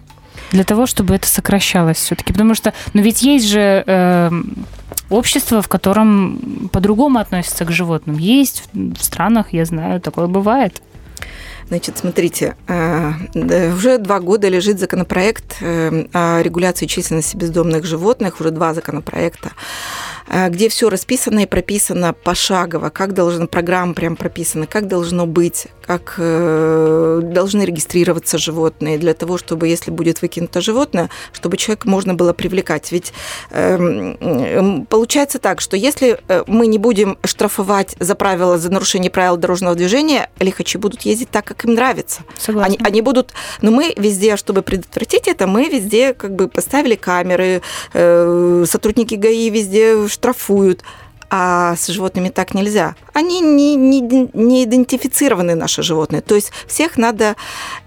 для 0.52 0.64
того, 0.64 0.86
чтобы 0.86 1.16
это 1.16 1.28
сокращалось 1.28 1.98
все-таки? 1.98 2.32
Потому 2.32 2.54
что, 2.54 2.74
ну 2.94 3.02
ведь 3.02 3.24
есть 3.24 3.48
же 3.48 3.84
э, 3.86 4.32
общество, 5.10 5.62
в 5.62 5.68
котором 5.68 6.70
по-другому 6.72 7.20
относятся 7.20 7.66
к 7.66 7.72
животным. 7.72 8.18
Есть 8.18 8.64
в 8.74 9.04
странах, 9.04 9.54
я 9.54 9.66
знаю, 9.66 10.00
такое 10.00 10.28
бывает. 10.28 10.82
Значит, 11.69 11.97
смотрите, 11.97 12.56
э, 12.67 13.73
уже 13.73 13.97
два 13.97 14.19
года 14.19 14.47
лежит 14.47 14.80
законопроект 14.80 15.58
э, 15.62 16.06
о 16.13 16.41
регуляции 16.41 16.86
численности 16.86 17.38
бездомных 17.38 17.86
животных, 17.86 18.39
уже 18.39 18.52
два 18.52 18.73
законопроекта. 18.73 19.52
Э, 20.28 20.49
где 20.49 20.69
все 20.69 20.89
расписано 20.89 21.39
и 21.39 21.45
прописано 21.45 22.13
пошагово, 22.13 22.89
как 22.89 23.13
должна 23.13 23.47
программа 23.47 23.93
прям 23.93 24.15
прописана, 24.15 24.67
как 24.67 24.88
должно 24.88 25.26
быть, 25.26 25.67
как 25.86 26.15
э, 26.17 27.19
должны 27.24 27.63
регистрироваться 27.63 28.38
животные 28.38 28.98
для 28.98 29.13
того, 29.13 29.38
чтобы, 29.38 29.67
если 29.67 29.91
будет 29.91 30.22
выкинуто 30.22 30.62
животное, 30.62 31.10
чтобы 31.32 31.58
человека 31.58 31.89
можно 31.89 32.13
было 32.13 32.34
привлекать. 32.34 32.91
Ведь 32.91 33.13
э, 33.52 34.86
получается 34.89 35.39
так, 35.39 35.62
что 35.62 35.78
если 35.78 36.19
э, 36.28 36.43
мы 36.48 36.67
не 36.67 36.78
будем 36.78 37.17
штрафовать 37.24 37.96
за 38.00 38.15
правила, 38.15 38.58
за 38.58 38.72
нарушение 38.72 39.12
правил 39.12 39.38
дорожного 39.38 39.76
движения, 39.76 40.30
лихачи 40.39 40.78
будут 40.78 41.02
ездить 41.02 41.30
так, 41.30 41.46
как 41.46 41.65
им 41.65 41.74
нравится. 41.74 42.22
Согласна. 42.38 42.67
Они, 42.67 42.80
они 42.84 43.02
будут, 43.02 43.34
но 43.62 43.72
мы 43.72 43.93
везде, 43.98 44.38
чтобы 44.38 44.62
предотвратить 44.62 45.28
это, 45.28 45.48
мы 45.48 45.69
везде 45.69 46.13
как 46.13 46.36
бы 46.36 46.48
поставили 46.48 46.96
камеры, 46.96 47.62
э, 47.93 48.65
сотрудники 48.67 49.15
ГАИ 49.15 49.50
везде 49.50 50.08
штрафуют. 50.08 50.84
А 51.36 51.76
с 51.76 51.88
животными 51.88 52.30
так 52.30 52.54
нельзя. 52.54 52.93
Они 53.12 53.41
не, 53.41 53.76
не, 53.76 54.02
не 54.34 54.63
идентифицированы, 54.65 55.56
наши 55.56 55.82
животные. 55.82 56.22
То 56.22 56.36
есть 56.36 56.52
всех 56.67 56.96
надо 56.96 57.36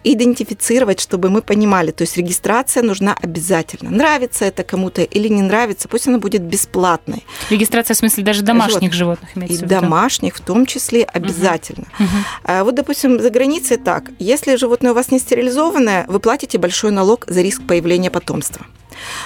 идентифицировать, 0.02 1.00
чтобы 1.00 1.30
мы 1.30 1.42
понимали. 1.42 1.92
То 1.92 2.02
есть 2.02 2.16
регистрация 2.16 2.82
нужна 2.82 3.16
обязательно. 3.22 3.88
Нравится 3.90 4.46
это 4.46 4.64
кому-то 4.64 5.02
или 5.02 5.28
не 5.28 5.42
нравится, 5.42 5.86
пусть 5.86 6.08
она 6.08 6.18
будет 6.18 6.42
бесплатной. 6.42 7.24
Регистрация 7.48 7.94
в 7.94 7.98
смысле 7.98 8.24
даже 8.24 8.42
домашних 8.42 8.92
животных, 8.92 9.30
животных 9.30 9.36
имеется 9.36 9.54
И 9.54 9.58
в 9.58 9.70
виду? 9.70 9.80
домашних 9.80 10.34
в 10.34 10.40
том 10.40 10.66
числе 10.66 11.04
обязательно. 11.04 11.86
Угу. 12.00 12.08
А 12.42 12.64
вот, 12.64 12.74
допустим, 12.74 13.20
за 13.20 13.30
границей 13.30 13.76
так. 13.76 14.10
Если 14.18 14.56
животное 14.56 14.90
у 14.90 14.94
вас 14.96 15.12
не 15.12 15.20
стерилизованное, 15.20 16.04
вы 16.08 16.18
платите 16.18 16.58
большой 16.58 16.90
налог 16.90 17.24
за 17.28 17.42
риск 17.42 17.62
появления 17.64 18.10
потомства. 18.10 18.66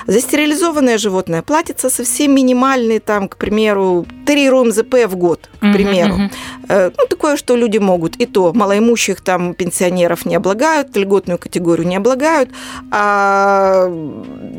За 0.07 0.21
стерилизованное 0.21 0.99
животное 0.99 1.43
платится 1.43 1.91
совсем 1.91 2.35
минимальный, 2.35 2.99
там, 2.99 3.29
к 3.29 3.37
примеру, 3.37 4.07
3 4.27 4.49
РОМЗП 4.49 5.07
в 5.07 5.17
год, 5.17 5.51
к 5.59 5.73
примеру. 5.73 6.15
Uh-huh, 6.15 6.31
uh-huh. 6.69 6.95
Ну, 6.97 7.07
такое, 7.07 7.37
что 7.37 7.57
люди 7.57 7.79
могут. 7.79 8.17
И 8.17 8.27
то 8.27 8.53
малоимущих 8.53 9.21
там 9.21 9.55
пенсионеров 9.55 10.25
не 10.25 10.37
облагают, 10.37 10.97
льготную 10.97 11.39
категорию 11.39 11.87
не 11.87 11.97
облагают, 11.97 12.51
а 12.91 13.89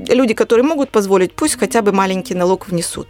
люди, 0.08 0.34
которые 0.34 0.66
могут 0.66 0.92
позволить, 0.92 1.34
пусть 1.34 1.58
хотя 1.58 1.82
бы 1.82 1.92
маленький 1.92 2.36
налог 2.36 2.68
внесут. 2.68 3.08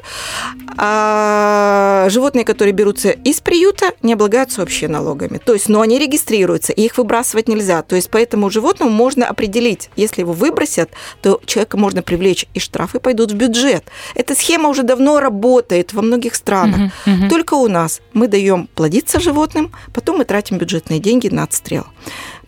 А 0.78 2.08
животные, 2.10 2.46
которые 2.46 2.74
берутся 2.74 3.10
из 3.10 3.42
приюта, 3.42 3.92
не 4.02 4.14
облагаются 4.14 4.62
вообще 4.62 4.88
налогами. 4.88 5.38
То 5.38 5.54
есть, 5.54 5.68
но 5.68 5.82
они 5.82 6.00
регистрируются, 6.00 6.72
и 6.72 6.84
их 6.84 6.98
выбрасывать 6.98 7.48
нельзя. 7.48 7.82
То 7.82 7.96
есть, 7.96 8.10
поэтому 8.10 8.50
животному 8.50 8.92
можно 8.92 9.28
определить, 9.28 9.90
если 9.96 10.22
его 10.22 10.32
выбросят, 10.32 10.92
то 11.22 11.42
человека 11.46 11.78
можно 11.78 11.91
можно 11.92 12.02
привлечь, 12.02 12.46
и 12.54 12.60
штрафы 12.60 13.00
пойдут 13.00 13.32
в 13.32 13.36
бюджет. 13.36 13.84
Эта 14.16 14.34
схема 14.34 14.70
уже 14.70 14.84
давно 14.84 15.20
работает 15.20 15.94
во 15.94 16.02
многих 16.02 16.36
странах. 16.36 16.92
Угу, 17.06 17.16
угу. 17.16 17.30
Только 17.30 17.56
у 17.56 17.68
нас 17.68 18.00
мы 18.14 18.28
даем 18.28 18.68
плодиться 18.76 19.20
животным, 19.20 19.72
потом 19.94 20.20
мы 20.20 20.26
тратим 20.26 20.58
бюджетные 20.58 21.00
деньги 21.00 21.28
на 21.28 21.44
отстрел 21.44 21.86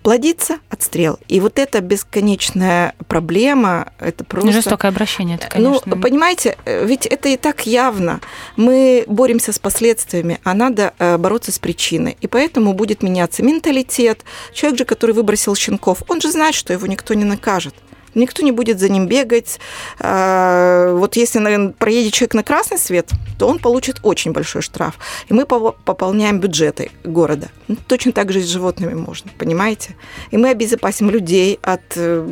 плодиться, 0.01 0.57
отстрел. 0.69 1.17
И 1.29 1.39
вот 1.39 1.57
эта 1.57 1.79
бесконечная 1.79 2.93
проблема, 3.07 3.93
это 3.99 4.25
просто... 4.25 4.51
Жестокое 4.51 4.91
обращение, 4.91 5.37
это, 5.37 5.47
конечно. 5.47 5.81
Ну, 5.95 6.01
понимаете, 6.01 6.57
ведь 6.65 7.05
это 7.05 7.29
и 7.29 7.37
так 7.37 7.65
явно. 7.65 8.19
Мы 8.57 9.05
боремся 9.07 9.53
с 9.53 9.59
последствиями, 9.59 10.39
а 10.43 10.53
надо 10.53 10.93
э, 10.99 11.17
бороться 11.17 11.53
с 11.53 11.59
причиной. 11.59 12.17
И 12.19 12.27
поэтому 12.27 12.73
будет 12.73 13.01
меняться 13.01 13.43
менталитет. 13.43 14.25
Человек 14.53 14.79
же, 14.79 14.85
который 14.85 15.15
выбросил 15.15 15.55
щенков, 15.55 16.03
он 16.09 16.19
же 16.19 16.31
знает, 16.31 16.53
что 16.53 16.73
его 16.73 16.85
никто 16.85 17.13
не 17.13 17.23
накажет 17.23 17.73
никто 18.15 18.43
не 18.43 18.51
будет 18.51 18.79
за 18.79 18.89
ним 18.89 19.07
бегать. 19.07 19.59
А, 19.99 20.93
вот 20.93 21.15
если 21.15 21.39
наверное, 21.39 21.73
проедет 21.73 22.13
человек 22.13 22.33
на 22.33 22.43
красный 22.43 22.77
свет, 22.77 23.09
то 23.37 23.47
он 23.47 23.59
получит 23.59 23.99
очень 24.03 24.31
большой 24.31 24.61
штраф. 24.61 24.97
И 25.29 25.33
мы 25.33 25.45
пополняем 25.45 26.39
бюджеты 26.39 26.91
города. 27.03 27.49
Ну, 27.67 27.77
точно 27.87 28.11
так 28.11 28.31
же 28.31 28.39
и 28.39 28.43
с 28.43 28.47
животными 28.47 28.93
можно, 28.93 29.31
понимаете? 29.37 29.95
И 30.31 30.37
мы 30.37 30.49
обезопасим 30.49 31.09
людей 31.09 31.59
от... 31.61 31.81
Э, 31.95 32.27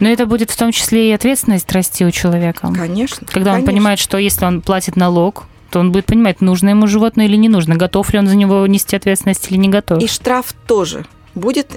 Но 0.00 0.08
это 0.08 0.26
будет 0.26 0.50
в 0.50 0.56
том 0.56 0.72
числе 0.72 1.10
и 1.10 1.12
ответственность 1.12 1.70
расти 1.72 2.04
у 2.04 2.10
человека. 2.10 2.72
Конечно. 2.76 3.26
Когда 3.30 3.54
он 3.54 3.64
понимает, 3.64 3.98
что 3.98 4.18
если 4.18 4.44
он 4.44 4.62
платит 4.62 4.96
налог, 4.96 5.44
то 5.70 5.80
он 5.80 5.92
будет 5.92 6.06
понимать, 6.06 6.40
нужно 6.40 6.70
ему 6.70 6.86
животное 6.86 7.26
или 7.26 7.36
не 7.36 7.48
нужно, 7.48 7.76
готов 7.76 8.12
ли 8.12 8.18
он 8.18 8.26
за 8.28 8.36
него 8.36 8.66
нести 8.66 8.96
ответственность 8.96 9.50
или 9.50 9.58
не 9.58 9.68
готов. 9.68 10.02
И 10.02 10.06
штраф 10.06 10.54
тоже 10.66 11.04
будет... 11.36 11.70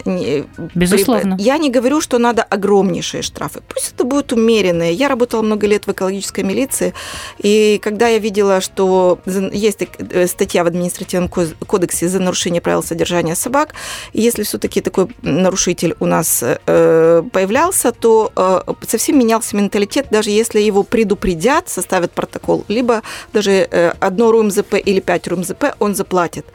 Безусловно. 0.73 1.35
Я 1.37 1.57
не 1.57 1.69
говорю, 1.69 2.01
что 2.01 2.17
надо 2.17 2.41
огромнейшие 2.41 3.21
штрафы. 3.21 3.61
Пусть 3.67 3.93
это 3.93 4.05
будут 4.05 4.33
умеренные. 4.33 4.93
Я 4.93 5.09
работала 5.09 5.41
много 5.41 5.67
лет 5.67 5.85
в 5.85 5.91
экологической 5.91 6.43
милиции, 6.43 6.93
и 7.37 7.79
когда 7.83 8.07
я 8.07 8.17
видела, 8.17 8.61
что 8.61 9.19
есть 9.25 9.81
э, 9.81 10.27
статья 10.27 10.63
в 10.63 10.67
административном 10.67 11.29
кодексе 11.29 12.07
за 12.07 12.19
нарушение 12.19 12.61
правил 12.61 12.81
содержания 12.81 13.35
собак, 13.35 13.73
если 14.13 14.43
все-таки 14.43 14.81
такой 14.81 15.07
нарушитель 15.21 15.95
у 15.99 16.05
нас 16.05 16.41
э, 16.41 17.23
появлялся, 17.31 17.91
то 17.91 18.31
э, 18.35 18.61
совсем 18.87 19.19
менялся 19.19 19.55
менталитет, 19.55 20.07
даже 20.09 20.29
если 20.29 20.59
его 20.61 20.83
предупредят, 20.83 21.69
составят 21.69 22.11
протокол, 22.11 22.63
либо 22.67 23.01
даже 23.33 23.67
одно 23.99 24.31
РУМЗП 24.31 24.75
или 24.75 25.01
пять 25.01 25.27
РУМЗП 25.27 25.65
он 25.79 25.95
заплатит 25.95 26.45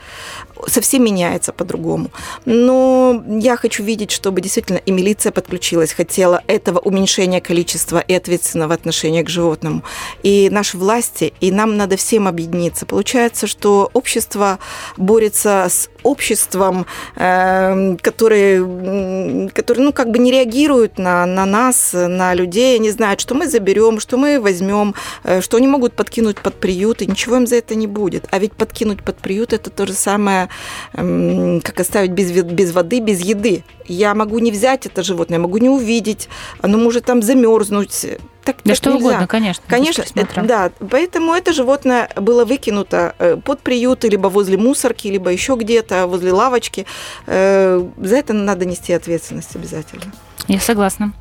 совсем 0.66 1.04
меняется 1.04 1.52
по-другому. 1.52 2.10
Но 2.44 2.93
я 3.28 3.56
хочу 3.56 3.82
видеть, 3.82 4.10
чтобы 4.10 4.40
действительно 4.40 4.78
и 4.78 4.90
милиция 4.90 5.32
подключилась, 5.32 5.92
хотела 5.92 6.42
этого 6.46 6.78
уменьшения 6.78 7.40
количества 7.40 8.00
и 8.00 8.14
ответственного 8.14 8.74
отношения 8.74 9.22
к 9.22 9.28
животному. 9.28 9.82
И 10.22 10.48
наши 10.50 10.76
власти, 10.76 11.32
и 11.40 11.50
нам 11.50 11.76
надо 11.76 11.96
всем 11.96 12.28
объединиться. 12.28 12.86
Получается, 12.86 13.46
что 13.46 13.90
общество 13.92 14.58
борется 14.96 15.66
с 15.68 15.88
обществом, 16.04 16.86
э, 17.16 17.96
которые, 18.00 19.50
которые 19.50 19.84
ну, 19.84 19.92
как 19.92 20.10
бы 20.10 20.18
не 20.18 20.30
реагируют 20.30 20.98
на, 20.98 21.26
на 21.26 21.46
нас, 21.46 21.92
на 21.92 22.34
людей, 22.34 22.76
они 22.76 22.90
знают, 22.90 23.20
что 23.20 23.34
мы 23.34 23.48
заберем, 23.48 23.98
что 23.98 24.16
мы 24.16 24.38
возьмем, 24.38 24.94
э, 25.24 25.40
что 25.40 25.56
они 25.56 25.66
могут 25.66 25.94
подкинуть 25.94 26.38
под 26.38 26.54
приют, 26.54 27.02
и 27.02 27.06
ничего 27.06 27.36
им 27.36 27.46
за 27.46 27.56
это 27.56 27.74
не 27.74 27.86
будет. 27.86 28.26
А 28.30 28.38
ведь 28.38 28.52
подкинуть 28.52 29.02
под 29.02 29.16
приют– 29.16 29.52
это 29.54 29.70
то 29.70 29.86
же 29.86 29.94
самое, 29.94 30.48
э, 30.92 31.60
как 31.64 31.80
оставить 31.80 32.12
без, 32.12 32.30
без 32.30 32.72
воды, 32.72 32.83
без 32.84 33.20
еды. 33.20 33.64
Я 33.86 34.14
могу 34.14 34.38
не 34.38 34.50
взять 34.50 34.86
это 34.86 35.02
животное, 35.02 35.38
могу 35.38 35.58
не 35.58 35.68
увидеть, 35.68 36.28
оно 36.60 36.78
может 36.78 37.04
там 37.04 37.22
замерзнуть, 37.22 38.06
так, 38.44 38.56
да 38.56 38.62
так 38.70 38.76
что 38.76 38.92
нельзя. 38.92 39.06
угодно, 39.06 39.26
конечно. 39.26 39.64
Конечно, 39.66 40.04
это, 40.14 40.42
да. 40.42 40.70
Поэтому 40.90 41.32
это 41.32 41.52
животное 41.52 42.10
было 42.16 42.44
выкинуто 42.44 43.14
э, 43.18 43.36
под 43.36 43.60
приют, 43.60 44.04
либо 44.04 44.28
возле 44.28 44.58
мусорки, 44.58 45.08
либо 45.08 45.30
еще 45.30 45.56
где-то, 45.56 46.06
возле 46.06 46.32
лавочки. 46.32 46.86
Э, 47.26 47.84
за 47.96 48.16
это 48.16 48.34
надо 48.34 48.66
нести 48.66 48.92
ответственность 48.92 49.56
обязательно. 49.56 50.12
Я 50.46 50.60
согласна. 50.60 51.12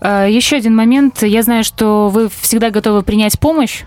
Э, 0.00 0.26
еще 0.30 0.56
один 0.56 0.76
момент. 0.76 1.22
Я 1.22 1.42
знаю, 1.42 1.64
что 1.64 2.08
вы 2.10 2.28
всегда 2.28 2.70
готовы 2.70 3.02
принять 3.02 3.38
помощь 3.40 3.82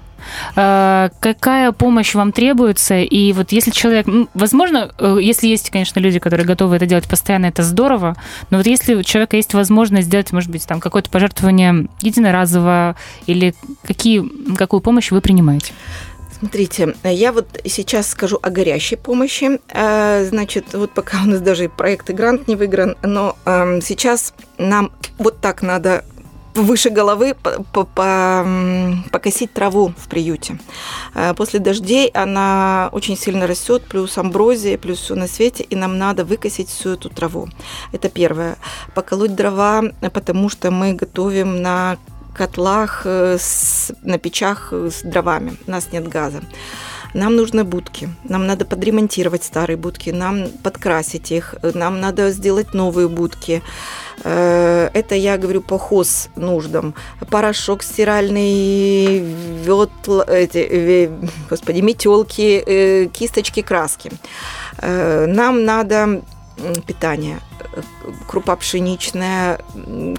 какая 0.54 1.72
помощь 1.72 2.14
вам 2.16 2.32
требуется? 2.32 3.00
И 3.00 3.34
вот 3.34 3.52
если 3.52 3.72
человек, 3.72 4.08
возможно, 4.34 4.92
э, 4.98 5.18
если 5.22 5.48
есть, 5.48 5.70
конечно, 5.70 6.00
люди, 6.00 6.20
которые 6.20 6.46
готовы 6.46 6.76
это 6.76 6.86
делать 6.86 7.08
постоянно, 7.08 7.48
это 7.48 7.64
здорово, 7.64 8.16
но 8.50 8.58
вот 8.58 8.68
если 8.68 8.96
у 8.96 9.04
человека 9.04 9.38
есть 9.38 9.54
возможность 9.54 10.08
сделать, 10.08 10.32
может 10.32 10.50
быть, 10.50 10.66
там 10.66 10.80
какое-то 10.80 11.10
пожертвование 11.10 11.88
единоразово 12.02 12.96
или 13.26 13.54
какие, 13.86 14.24
какую 14.56 14.82
помощь 14.82 15.12
вы 15.12 15.22
принимаете? 15.22 15.74
Смотрите, 16.42 16.96
я 17.04 17.32
вот 17.34 17.62
сейчас 17.66 18.08
скажу 18.08 18.40
о 18.42 18.50
горящей 18.50 18.98
помощи. 18.98 19.60
Э, 19.74 20.26
значит, 20.26 20.74
вот 20.74 20.92
пока 20.92 21.22
у 21.24 21.28
нас 21.28 21.40
даже 21.40 21.70
проект 21.70 22.10
и 22.10 22.14
грант 22.14 22.48
не 22.48 22.56
выигран, 22.56 22.98
но 23.04 23.38
эм, 23.46 23.80
сейчас 23.82 24.34
нам 24.58 24.92
вот 25.20 25.40
так 25.40 25.62
надо 25.62 26.04
выше 26.54 26.90
головы 26.90 27.36
покосить 29.12 29.54
траву 29.54 29.94
в 29.98 30.08
приюте. 30.08 30.60
Э, 31.14 31.34
после 31.34 31.60
дождей 31.60 32.10
она 32.14 32.90
очень 32.92 33.18
сильно 33.18 33.48
растет, 33.48 33.84
плюс 33.84 34.18
амброзия, 34.18 34.78
плюс 34.78 35.00
все 35.00 35.16
на 35.16 35.28
свете, 35.28 35.64
и 35.64 35.76
нам 35.76 35.98
надо 35.98 36.26
выкосить 36.26 36.70
всю 36.70 36.92
эту 36.92 37.10
траву. 37.10 37.48
Это 37.92 38.10
первое. 38.10 38.58
Поколоть 38.96 39.36
дрова, 39.36 39.84
потому 40.14 40.50
что 40.50 40.72
мы 40.72 40.94
готовим 40.94 41.62
на 41.62 41.98
котлах, 42.34 43.02
э, 43.06 43.38
с, 43.40 43.92
на 44.04 44.18
печах 44.18 44.74
с 44.74 45.02
дровами. 45.04 45.58
У 45.68 45.72
нас 45.72 45.92
нет 45.92 46.08
газа. 46.08 46.42
Нам 47.13 47.36
нужны 47.36 47.63
будки, 47.63 48.10
нам 48.24 48.47
надо 48.47 48.65
подремонтировать 48.65 49.43
старые 49.43 49.78
будки, 49.78 50.12
нам 50.12 50.47
подкрасить 50.63 51.32
их, 51.32 51.56
нам 51.62 52.00
надо 52.00 52.32
сделать 52.32 52.74
новые 52.74 53.10
будки. 53.10 53.62
Э, 54.24 54.89
это 54.93 55.15
я 55.15 55.38
говорю 55.38 55.62
по 55.62 55.78
хоз 55.78 56.30
нуждам. 56.36 56.93
Порошок 57.30 57.84
стиральный, 57.84 59.19
ветл, 59.19 60.21
эти, 60.21 61.10
господи, 61.50 61.82
метелки, 61.82 62.63
э, 62.65 63.06
кисточки, 63.08 63.62
краски. 63.62 64.12
Э, 64.78 65.26
нам 65.28 65.65
надо 65.65 66.21
питание 66.88 67.39
крупа 68.28 68.56
пшеничная, 68.56 69.60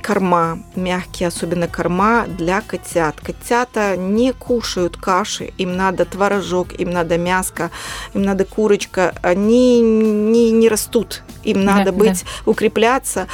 корма, 0.02 0.58
мягкие, 0.76 1.28
особенно 1.28 1.68
корма 1.68 2.26
для 2.26 2.60
котят. 2.60 3.20
Котята 3.20 3.96
не 3.96 4.32
кушают 4.32 4.96
каши, 4.96 5.52
им 5.58 5.76
надо 5.76 6.04
творожок, 6.04 6.78
им 6.78 6.90
надо 6.90 7.18
мяско, 7.18 7.70
им 8.14 8.22
надо 8.22 8.44
курочка. 8.44 9.14
Они 9.22 9.80
не, 9.80 10.50
не 10.50 10.68
растут, 10.68 11.22
им 11.42 11.64
надо 11.64 11.92
да, 11.92 11.92
быть, 11.92 12.24
да. 12.24 12.50
укрепляться. 12.50 13.28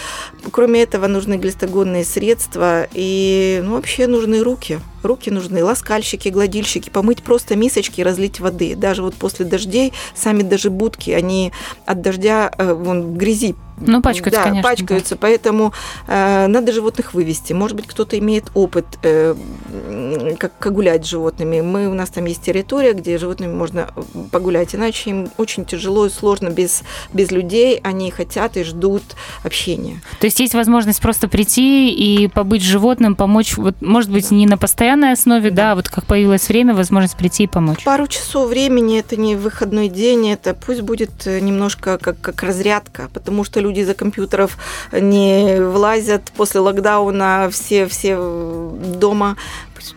Кроме 0.50 0.82
этого 0.82 1.06
нужны 1.06 1.34
глистогонные 1.34 2.04
средства 2.04 2.86
и 2.92 3.60
ну, 3.64 3.72
вообще 3.74 4.06
нужны 4.06 4.42
руки. 4.42 4.80
Руки 5.02 5.30
нужны, 5.30 5.62
ласкальщики, 5.62 6.28
гладильщики, 6.28 6.90
помыть 6.90 7.22
просто 7.22 7.54
мисочки, 7.54 8.00
разлить 8.00 8.40
воды. 8.40 8.74
Даже 8.74 9.02
вот 9.02 9.14
после 9.14 9.44
дождей, 9.44 9.92
сами 10.14 10.42
даже 10.42 10.70
будки, 10.70 11.10
они 11.10 11.52
от 11.86 12.00
дождя 12.00 12.50
э, 12.58 12.72
вон, 12.72 13.02
в 13.02 13.16
грязи 13.16 13.54
ну, 13.80 13.97
пачкаются, 14.02 14.40
да, 14.40 14.48
конечно. 14.48 14.68
пачкаются, 14.68 15.14
да. 15.14 15.18
поэтому 15.20 15.72
э, 16.06 16.46
надо 16.48 16.72
животных 16.72 17.14
вывести. 17.14 17.52
Может 17.52 17.76
быть, 17.76 17.86
кто-то 17.86 18.18
имеет 18.18 18.50
опыт, 18.54 18.86
э, 19.02 19.34
как, 20.38 20.58
как 20.58 20.72
гулять 20.72 21.04
с 21.04 21.08
животными. 21.08 21.60
Мы, 21.60 21.88
у 21.88 21.94
нас 21.94 22.10
там 22.10 22.24
есть 22.24 22.42
территория, 22.42 22.92
где 22.92 23.18
животными 23.18 23.52
можно 23.52 23.90
погулять, 24.32 24.74
иначе 24.74 25.10
им 25.10 25.30
очень 25.36 25.64
тяжело 25.64 26.06
и 26.06 26.10
сложно 26.10 26.48
без, 26.48 26.82
без 27.12 27.30
людей. 27.30 27.80
Они 27.82 28.10
хотят 28.10 28.56
и 28.56 28.64
ждут 28.64 29.02
общения. 29.44 30.00
То 30.20 30.26
есть 30.26 30.40
есть 30.40 30.54
возможность 30.54 31.00
просто 31.00 31.28
прийти 31.28 31.90
и 31.90 32.28
побыть 32.28 32.62
животным, 32.62 33.14
помочь, 33.14 33.56
вот, 33.56 33.76
может 33.80 34.10
быть, 34.10 34.30
не 34.30 34.46
на 34.46 34.58
постоянной 34.58 35.12
основе, 35.12 35.50
да, 35.50 35.68
да 35.68 35.74
вот 35.74 35.88
как 35.88 36.06
появилось 36.06 36.48
время, 36.48 36.74
возможность 36.74 37.16
прийти 37.16 37.44
и 37.44 37.46
помочь. 37.46 37.84
Пару 37.84 38.06
часов 38.06 38.48
времени, 38.48 38.98
это 38.98 39.16
не 39.16 39.36
выходной 39.36 39.88
день, 39.88 40.30
это 40.30 40.54
пусть 40.54 40.80
будет 40.80 41.26
немножко 41.26 41.98
как, 41.98 42.20
как 42.20 42.42
разрядка, 42.42 43.10
потому 43.12 43.44
что 43.44 43.60
люди 43.60 43.82
за 43.88 43.94
компьютеров 43.94 44.58
не 44.92 45.60
влазят. 45.60 46.30
После 46.36 46.60
локдауна 46.60 47.48
все, 47.50 47.86
все 47.86 48.16
дома 48.16 49.36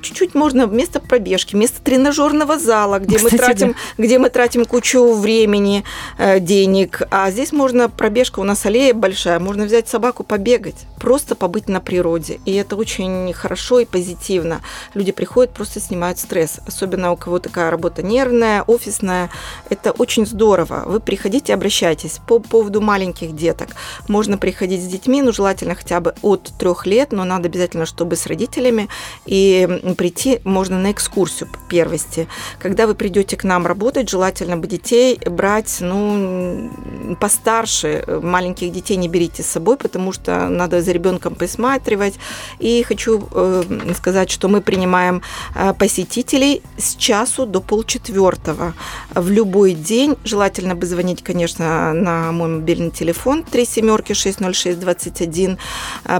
чуть-чуть 0.02 0.36
можно 0.36 0.68
вместо 0.68 1.00
пробежки, 1.00 1.56
вместо 1.56 1.82
тренажерного 1.82 2.58
зала, 2.58 3.00
где 3.00 3.18
Кстати, 3.18 3.34
мы 3.34 3.38
тратим, 3.38 3.68
да. 3.70 4.04
где 4.04 4.20
мы 4.20 4.30
тратим 4.30 4.66
кучу 4.66 5.14
времени, 5.14 5.84
э, 6.18 6.40
денег, 6.40 7.02
а 7.12 7.32
здесь 7.32 7.52
можно 7.52 7.90
пробежка 7.90 8.40
у 8.40 8.44
нас 8.44 8.66
аллея 8.66 8.94
большая, 8.94 9.40
можно 9.40 9.66
взять 9.66 9.88
собаку 9.88 10.24
побегать, 10.24 10.86
просто 11.00 11.36
побыть 11.36 11.68
на 11.68 11.82
природе, 11.82 12.40
и 12.46 12.54
это 12.54 12.76
очень 12.76 13.34
хорошо 13.34 13.80
и 13.80 13.86
позитивно. 13.86 14.62
Люди 14.94 15.12
приходят, 15.12 15.54
просто 15.54 15.80
снимают 15.80 16.20
стресс, 16.20 16.60
особенно 16.68 17.12
у 17.12 17.18
кого 17.18 17.40
такая 17.40 17.72
работа 17.72 18.04
нервная, 18.04 18.64
офисная, 18.64 19.30
это 19.70 19.92
очень 19.92 20.26
здорово. 20.26 20.84
Вы 20.86 21.00
приходите, 21.00 21.54
обращайтесь 21.54 22.20
по 22.28 22.40
поводу 22.40 22.82
маленьких 22.82 23.36
деток. 23.36 23.70
Можно 24.08 24.38
приходить 24.38 24.84
с 24.84 24.88
детьми, 24.88 25.22
ну 25.22 25.32
желательно 25.32 25.76
хотя 25.76 26.00
бы 26.00 26.14
от 26.22 26.52
трех 26.58 26.86
лет, 26.86 27.12
но 27.12 27.24
надо 27.24 27.48
обязательно, 27.48 27.86
чтобы 27.86 28.16
с 28.16 28.26
родителями 28.28 28.90
и 29.26 29.81
прийти 29.98 30.40
можно 30.44 30.80
на 30.80 30.92
экскурсию 30.92 31.50
по 31.50 31.58
первости. 31.70 32.28
Когда 32.60 32.88
вы 32.88 32.96
придете 32.96 33.38
к 33.38 33.44
нам 33.44 33.66
работать, 33.66 34.10
желательно 34.10 34.58
бы 34.58 34.68
детей 34.68 35.20
брать, 35.26 35.78
ну, 35.80 36.72
постарше. 37.20 38.04
Маленьких 38.22 38.72
детей 38.72 38.98
не 38.98 39.08
берите 39.08 39.44
с 39.44 39.48
собой, 39.48 39.78
потому 39.78 40.12
что 40.12 40.48
надо 40.48 40.82
за 40.82 40.92
ребенком 40.92 41.36
присматривать. 41.36 42.16
И 42.60 42.84
хочу 42.84 43.28
э, 43.32 43.64
сказать, 43.98 44.30
что 44.30 44.48
мы 44.48 44.62
принимаем 44.62 45.22
э, 45.56 45.74
посетителей 45.74 46.62
с 46.78 46.96
часу 46.96 47.46
до 47.46 47.62
полчетвертого 47.62 48.74
в 49.14 49.30
любой 49.30 49.74
день. 49.74 50.16
Желательно 50.24 50.76
бы 50.76 50.86
звонить, 50.86 51.24
конечно, 51.24 51.94
на 51.94 52.32
мой 52.32 52.50
мобильный 52.50 52.92
телефон 52.92 53.44
3 53.44 53.66
семерки 53.66 54.14
606 54.14 54.80
21 54.80 55.58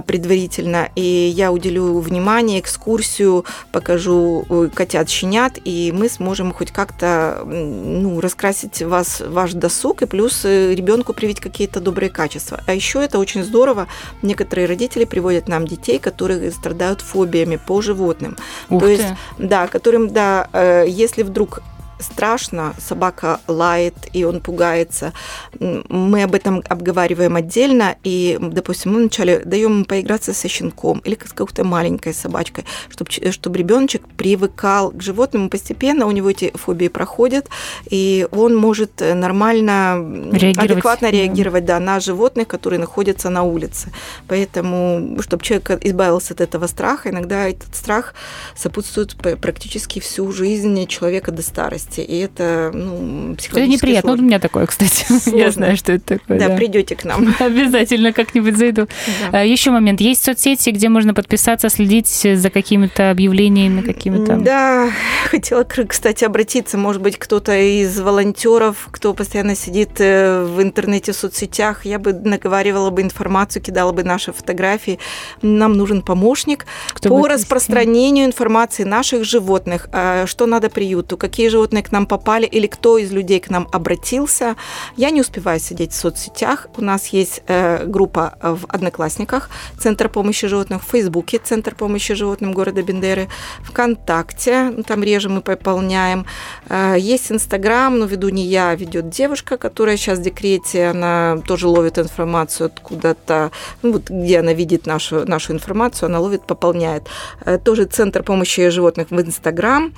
предварительно. 0.06 0.88
И 0.96 1.32
я 1.34 1.52
уделю 1.52 1.98
внимание, 1.98 2.60
экскурсию, 2.60 3.44
покажу 3.70 4.70
котят, 4.74 5.08
щенят, 5.08 5.58
и 5.64 5.92
мы 5.92 6.08
сможем 6.08 6.52
хоть 6.52 6.70
как-то 6.70 7.42
ну, 7.44 8.20
раскрасить 8.20 8.82
вас, 8.82 9.22
ваш 9.24 9.52
досуг, 9.52 10.02
и 10.02 10.06
плюс 10.06 10.44
э, 10.44 10.74
ребенку 10.74 11.12
привить 11.12 11.40
какие-то 11.40 11.80
добрые 11.80 12.10
качества. 12.10 12.60
А 12.66 12.74
еще 12.74 13.02
это 13.02 13.18
очень 13.18 13.42
здорово. 13.44 13.88
Некоторые 14.22 14.66
родители 14.66 15.04
приводят 15.04 15.48
нам 15.48 15.66
детей, 15.66 15.98
которые 15.98 16.50
страдают 16.50 17.00
фобиями 17.00 17.56
по 17.56 17.80
животным. 17.80 18.36
Ух 18.68 18.80
То 18.80 18.86
ты. 18.86 18.92
есть, 18.92 19.08
да, 19.38 19.66
которым, 19.66 20.08
да, 20.08 20.48
э, 20.52 20.84
если 20.88 21.22
вдруг 21.22 21.62
страшно, 22.02 22.74
собака 22.78 23.40
лает, 23.48 23.94
и 24.12 24.24
он 24.24 24.40
пугается. 24.40 25.12
Мы 25.58 26.22
об 26.22 26.34
этом 26.34 26.62
обговариваем 26.68 27.36
отдельно, 27.36 27.96
и, 28.04 28.38
допустим, 28.40 28.92
мы 28.92 29.00
вначале 29.00 29.40
даем 29.44 29.84
поиграться 29.84 30.32
со 30.32 30.48
щенком 30.48 31.00
или 31.00 31.14
с 31.14 31.32
какой-то 31.32 31.64
маленькой 31.64 32.14
собачкой, 32.14 32.64
чтобы, 32.90 33.10
чтобы 33.10 33.58
ребеночек 33.58 34.06
привыкал 34.16 34.92
к 34.92 35.02
животным, 35.02 35.50
постепенно 35.50 36.06
у 36.06 36.10
него 36.10 36.30
эти 36.30 36.52
фобии 36.54 36.88
проходят, 36.88 37.48
и 37.90 38.28
он 38.30 38.56
может 38.56 39.00
нормально, 39.00 39.96
реагировать. 40.32 40.70
адекватно 40.70 41.10
реагировать 41.10 41.64
да. 41.64 41.72
Да, 41.72 41.80
на 41.80 42.00
животных, 42.00 42.48
которые 42.48 42.78
находятся 42.80 43.30
на 43.30 43.44
улице. 43.44 43.88
Поэтому, 44.28 45.16
чтобы 45.22 45.42
человек 45.42 45.70
избавился 45.82 46.34
от 46.34 46.42
этого 46.42 46.66
страха, 46.66 47.08
иногда 47.08 47.48
этот 47.48 47.74
страх 47.74 48.14
сопутствует 48.54 49.16
практически 49.40 50.00
всю 50.00 50.30
жизнь 50.32 50.86
человека 50.86 51.30
до 51.30 51.40
старости 51.40 51.91
возрасте, 51.92 52.02
и 52.02 52.18
это 52.18 52.70
ну, 52.74 53.34
психологически 53.36 53.76
Это 53.76 53.86
неприятно. 53.86 54.08
Сложно. 54.08 54.10
Вот 54.10 54.20
у 54.20 54.26
меня 54.26 54.38
такое, 54.38 54.66
кстати. 54.66 55.04
Сложно. 55.20 55.38
Я 55.38 55.50
знаю, 55.50 55.76
что 55.76 55.92
это 55.92 56.18
такое. 56.18 56.38
Да, 56.38 56.48
да. 56.48 56.56
придете 56.56 56.96
к 56.96 57.04
нам. 57.04 57.34
Обязательно 57.38 58.12
как-нибудь 58.12 58.56
зайду. 58.56 58.88
Да. 59.32 59.40
А, 59.40 59.44
Еще 59.44 59.70
момент. 59.70 60.00
Есть 60.00 60.24
соцсети, 60.24 60.70
где 60.70 60.88
можно 60.88 61.14
подписаться, 61.14 61.68
следить 61.68 62.08
за 62.08 62.50
какими-то 62.50 63.10
объявлениями, 63.10 63.82
какими-то? 63.82 64.36
Да, 64.36 64.90
хотела, 65.30 65.64
кстати, 65.64 66.24
обратиться. 66.24 66.78
Может 66.78 67.02
быть, 67.02 67.18
кто-то 67.18 67.56
из 67.56 68.00
волонтеров, 68.00 68.88
кто 68.90 69.14
постоянно 69.14 69.54
сидит 69.54 70.00
э, 70.00 70.44
в 70.44 70.62
интернете, 70.62 71.12
в 71.12 71.16
соцсетях, 71.16 71.84
я 71.84 71.98
бы 71.98 72.12
наговаривала 72.12 72.90
бы 72.90 73.02
информацию, 73.02 73.62
кидала 73.62 73.92
бы 73.92 74.04
наши 74.04 74.32
фотографии. 74.32 74.98
Нам 75.42 75.74
нужен 75.74 76.02
помощник 76.02 76.66
кто 76.92 77.08
по 77.08 77.28
распространению 77.28 78.26
информации 78.26 78.84
наших 78.84 79.24
животных. 79.24 79.88
А, 79.92 80.26
что 80.26 80.46
надо 80.46 80.70
приюту, 80.70 81.16
какие 81.16 81.48
животные 81.48 81.81
к 81.82 81.92
нам 81.92 82.06
попали 82.06 82.46
или 82.46 82.66
кто 82.66 82.98
из 82.98 83.12
людей 83.12 83.40
к 83.40 83.50
нам 83.50 83.68
обратился. 83.72 84.56
Я 84.96 85.10
не 85.10 85.20
успеваю 85.20 85.60
сидеть 85.60 85.92
в 85.92 85.96
соцсетях. 85.96 86.68
У 86.76 86.82
нас 86.82 87.08
есть 87.08 87.42
э, 87.46 87.84
группа 87.86 88.36
в 88.42 88.66
Одноклассниках, 88.68 89.50
Центр 89.78 90.08
помощи 90.08 90.46
животным, 90.46 90.78
в 90.80 90.84
Фейсбуке, 90.84 91.38
Центр 91.38 91.74
помощи 91.74 92.14
животным 92.14 92.52
города 92.52 92.82
Бендеры, 92.82 93.28
ВКонтакте, 93.62 94.72
ну, 94.76 94.82
там 94.82 95.02
реже 95.02 95.28
мы 95.28 95.40
пополняем. 95.40 96.26
Э, 96.68 96.96
есть 96.98 97.30
Инстаграм, 97.32 97.98
но 97.98 98.06
веду 98.06 98.28
не 98.28 98.46
я, 98.46 98.74
ведет 98.74 99.10
девушка, 99.10 99.56
которая 99.56 99.96
сейчас 99.96 100.18
в 100.18 100.22
декрете, 100.22 100.86
она 100.86 101.38
тоже 101.46 101.68
ловит 101.68 101.98
информацию 101.98 102.66
откуда-то, 102.66 103.50
ну, 103.82 103.92
вот 103.92 104.10
где 104.10 104.40
она 104.40 104.52
видит 104.52 104.86
нашу, 104.86 105.26
нашу 105.26 105.52
информацию, 105.52 106.06
она 106.06 106.20
ловит, 106.20 106.46
пополняет. 106.46 107.08
Э, 107.44 107.58
тоже 107.58 107.84
Центр 107.84 108.22
помощи 108.22 108.68
животных 108.68 109.10
в 109.10 109.20
Инстаграм. 109.20 109.92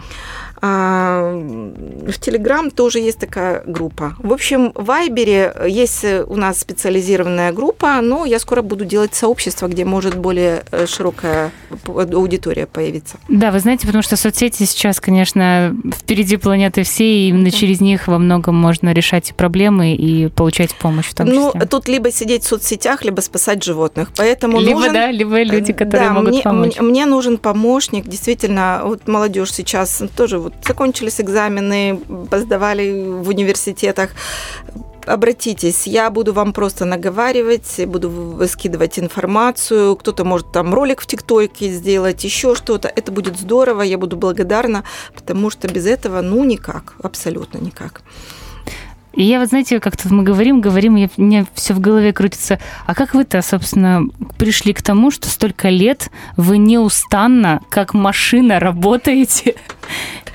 А, 0.66 1.30
в 2.06 2.18
Телеграм 2.18 2.70
тоже 2.70 2.98
есть 2.98 3.18
такая 3.18 3.62
группа. 3.66 4.14
В 4.18 4.32
общем, 4.32 4.72
в 4.74 4.86
Вайбере 4.86 5.54
есть 5.68 6.06
у 6.26 6.36
нас 6.36 6.58
специализированная 6.58 7.52
группа, 7.52 8.00
но 8.00 8.24
я 8.24 8.38
скоро 8.38 8.62
буду 8.62 8.86
делать 8.86 9.14
сообщество, 9.14 9.68
где 9.68 9.84
может 9.84 10.16
более 10.16 10.64
э, 10.70 10.86
широкая 10.86 11.52
аудитория 11.86 12.66
появиться. 12.66 13.18
Да, 13.28 13.50
вы 13.50 13.60
знаете, 13.60 13.86
потому 13.86 14.00
что 14.00 14.16
соцсети 14.16 14.62
сейчас, 14.62 15.00
конечно, 15.00 15.76
впереди 15.94 16.38
планеты 16.38 16.82
всей, 16.82 17.26
и 17.26 17.28
именно 17.28 17.50
через 17.50 17.82
них 17.82 18.08
во 18.08 18.16
многом 18.16 18.54
можно 18.54 18.94
решать 18.94 19.34
проблемы 19.36 19.94
и 19.94 20.28
получать 20.28 20.74
помощь 20.74 21.08
в 21.08 21.14
том 21.14 21.26
ну, 21.26 21.48
числе. 21.48 21.60
Ну, 21.60 21.66
тут 21.66 21.88
либо 21.88 22.10
сидеть 22.10 22.42
в 22.42 22.46
соцсетях, 22.46 23.04
либо 23.04 23.20
спасать 23.20 23.62
животных. 23.62 24.12
Поэтому 24.16 24.58
либо, 24.60 24.78
нужен... 24.78 24.94
да, 24.94 25.10
либо 25.10 25.42
люди, 25.42 25.74
которые 25.74 26.08
да, 26.08 26.14
могут 26.14 26.30
мне, 26.30 26.42
помочь. 26.42 26.80
Мне 26.80 27.04
нужен 27.04 27.36
помощник, 27.36 28.06
действительно, 28.06 28.80
вот 28.84 29.06
молодежь 29.06 29.52
сейчас 29.52 30.02
тоже 30.16 30.38
вот 30.38 30.53
закончились 30.62 31.20
экзамены, 31.20 32.00
поздавали 32.30 33.22
в 33.22 33.28
университетах 33.28 34.10
обратитесь, 35.06 35.86
я 35.86 36.10
буду 36.10 36.32
вам 36.32 36.52
просто 36.52 36.84
наговаривать, 36.84 37.80
буду 37.86 38.40
скидывать 38.48 38.98
информацию, 38.98 39.96
кто-то 39.96 40.24
может 40.24 40.52
там 40.52 40.74
ролик 40.74 41.00
в 41.00 41.06
ТикТоке 41.06 41.68
сделать, 41.68 42.24
еще 42.24 42.54
что-то. 42.54 42.88
Это 42.88 43.12
будет 43.12 43.38
здорово, 43.38 43.82
я 43.82 43.98
буду 43.98 44.16
благодарна, 44.16 44.84
потому 45.14 45.50
что 45.50 45.68
без 45.68 45.86
этого, 45.86 46.20
ну, 46.22 46.44
никак, 46.44 46.94
абсолютно 47.02 47.58
никак. 47.58 48.02
И 49.12 49.22
я 49.22 49.38
вот, 49.38 49.48
знаете, 49.48 49.78
как-то 49.78 50.12
мы 50.12 50.24
говорим, 50.24 50.60
говорим, 50.60 50.96
и 50.96 51.08
мне 51.16 51.46
все 51.54 51.72
в 51.72 51.78
голове 51.78 52.12
крутится. 52.12 52.58
А 52.84 52.96
как 52.96 53.14
вы-то, 53.14 53.42
собственно, 53.42 54.02
пришли 54.38 54.72
к 54.72 54.82
тому, 54.82 55.12
что 55.12 55.28
столько 55.28 55.68
лет 55.68 56.10
вы 56.36 56.58
неустанно, 56.58 57.60
как 57.68 57.94
машина, 57.94 58.58
работаете 58.58 59.54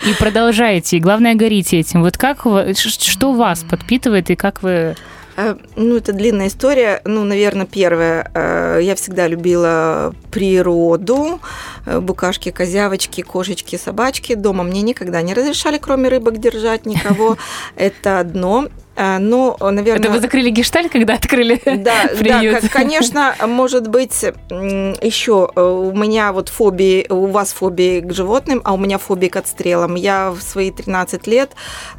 и 0.05 0.13
продолжаете, 0.13 0.97
и 0.97 0.99
главное, 0.99 1.35
горите 1.35 1.79
этим? 1.79 2.01
Вот 2.01 2.17
как, 2.17 2.45
что 2.75 3.33
вас 3.33 3.63
подпитывает, 3.63 4.29
и 4.29 4.35
как 4.35 4.63
вы 4.63 4.95
Э, 5.39 5.55
ну, 5.77 5.95
это 5.95 6.11
длинная 6.11 6.47
история. 6.47 7.01
Ну, 7.05 7.23
наверное, 7.23 7.65
первое. 7.65 8.29
Э, 8.33 8.79
я 8.81 8.95
всегда 8.95 9.27
любила 9.27 10.13
природу. 10.31 11.39
Э, 11.85 12.01
букашки, 12.01 12.51
козявочки, 12.51 13.21
кошечки, 13.21 13.77
собачки. 13.77 14.35
Дома 14.35 14.65
мне 14.65 14.81
никогда 14.81 15.21
не 15.21 15.33
разрешали, 15.33 15.77
кроме 15.77 16.09
рыбок, 16.09 16.39
держать 16.39 16.85
никого. 16.85 17.37
Это 17.77 18.19
одно. 18.19 18.67
А, 19.01 19.17
ну, 19.17 19.55
наверное... 19.61 20.01
Это 20.01 20.11
вы 20.11 20.19
закрыли 20.19 20.49
гешталь, 20.49 20.89
когда 20.89 21.13
открыли 21.13 21.61
да, 21.65 22.09
приют? 22.19 22.61
Да, 22.61 22.67
конечно, 22.67 23.33
может 23.47 23.87
быть, 23.87 24.25
еще 24.51 25.49
э, 25.55 25.61
у 25.61 25.95
меня 25.95 26.33
вот 26.33 26.49
фобии, 26.49 27.05
у 27.09 27.27
вас 27.27 27.53
фобии 27.53 28.01
к 28.01 28.11
животным, 28.11 28.59
а 28.65 28.73
у 28.73 28.77
меня 28.77 28.97
фобии 28.97 29.27
к 29.27 29.37
отстрелам. 29.37 29.95
Я 29.95 30.31
в 30.31 30.41
свои 30.41 30.69
13 30.69 31.27
лет 31.27 31.51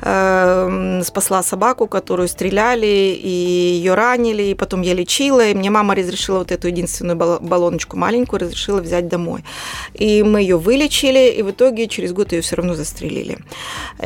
э, 0.03 1.01
спасла 1.03 1.43
собаку, 1.43 1.87
которую 1.87 2.29
стреляли, 2.29 3.19
и 3.19 3.29
ее 3.79 3.95
ранили, 3.95 4.43
и 4.43 4.55
потом 4.55 4.83
я 4.83 4.93
лечила, 4.93 5.49
и 5.49 5.55
мне 5.55 5.71
мама 5.71 5.95
разрешила 5.95 6.41
вот 6.41 6.53
эту 6.53 6.69
единственную 6.69 7.17
баллоночку 7.17 7.97
маленькую, 7.97 8.41
разрешила 8.41 8.83
взять 8.83 9.09
домой. 9.09 9.43
И 9.95 10.23
мы 10.23 10.43
ее 10.43 10.59
вылечили, 10.59 11.31
и 11.31 11.41
в 11.41 11.51
итоге 11.51 11.89
через 11.89 12.13
год 12.13 12.33
ее 12.33 12.43
все 12.43 12.57
равно 12.57 12.75
застрелили. 12.75 13.39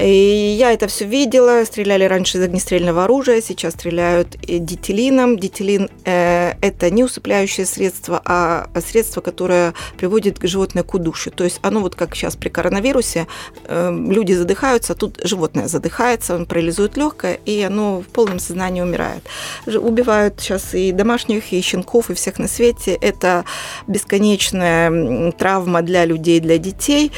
И 0.00 0.54
я 0.56 0.70
это 0.70 0.86
все 0.86 1.06
видела, 1.06 1.64
стреляли 1.64 2.04
раньше 2.04 2.38
из 2.38 2.42
огнестрельного 2.44 2.83
огнестрельного 2.84 3.04
оружия, 3.04 3.40
сейчас 3.40 3.74
стреляют 3.74 4.36
дитилином. 4.40 5.38
Дитилин 5.38 5.88
э,– 6.04 6.54
это 6.60 6.90
не 6.90 7.04
усыпляющее 7.04 7.66
средство, 7.66 8.20
а 8.24 8.68
средство, 8.84 9.20
которое 9.20 9.74
приводит 9.96 10.38
животное 10.42 10.82
к 10.82 10.94
удушью. 10.94 11.32
То 11.32 11.44
есть 11.44 11.60
оно 11.62 11.80
вот 11.80 11.94
как 11.94 12.14
сейчас 12.14 12.36
при 12.36 12.48
коронавирусе, 12.48 13.26
э, 13.64 13.90
люди 13.92 14.32
задыхаются, 14.34 14.92
а 14.92 14.96
тут 14.96 15.20
животное 15.24 15.68
задыхается, 15.68 16.34
он 16.34 16.46
парализует 16.46 16.96
легкое, 16.96 17.38
и 17.46 17.62
оно 17.62 18.00
в 18.00 18.06
полном 18.06 18.38
сознании 18.38 18.82
умирает. 18.82 19.24
Убивают 19.66 20.40
сейчас 20.40 20.74
и 20.74 20.92
домашних, 20.92 21.52
и 21.52 21.60
щенков, 21.60 22.10
и 22.10 22.14
всех 22.14 22.38
на 22.38 22.48
свете. 22.48 22.94
Это 23.00 23.44
бесконечная 23.86 25.32
травма 25.32 25.82
для 25.82 26.04
людей, 26.04 26.40
для 26.40 26.58
детей. 26.58 27.12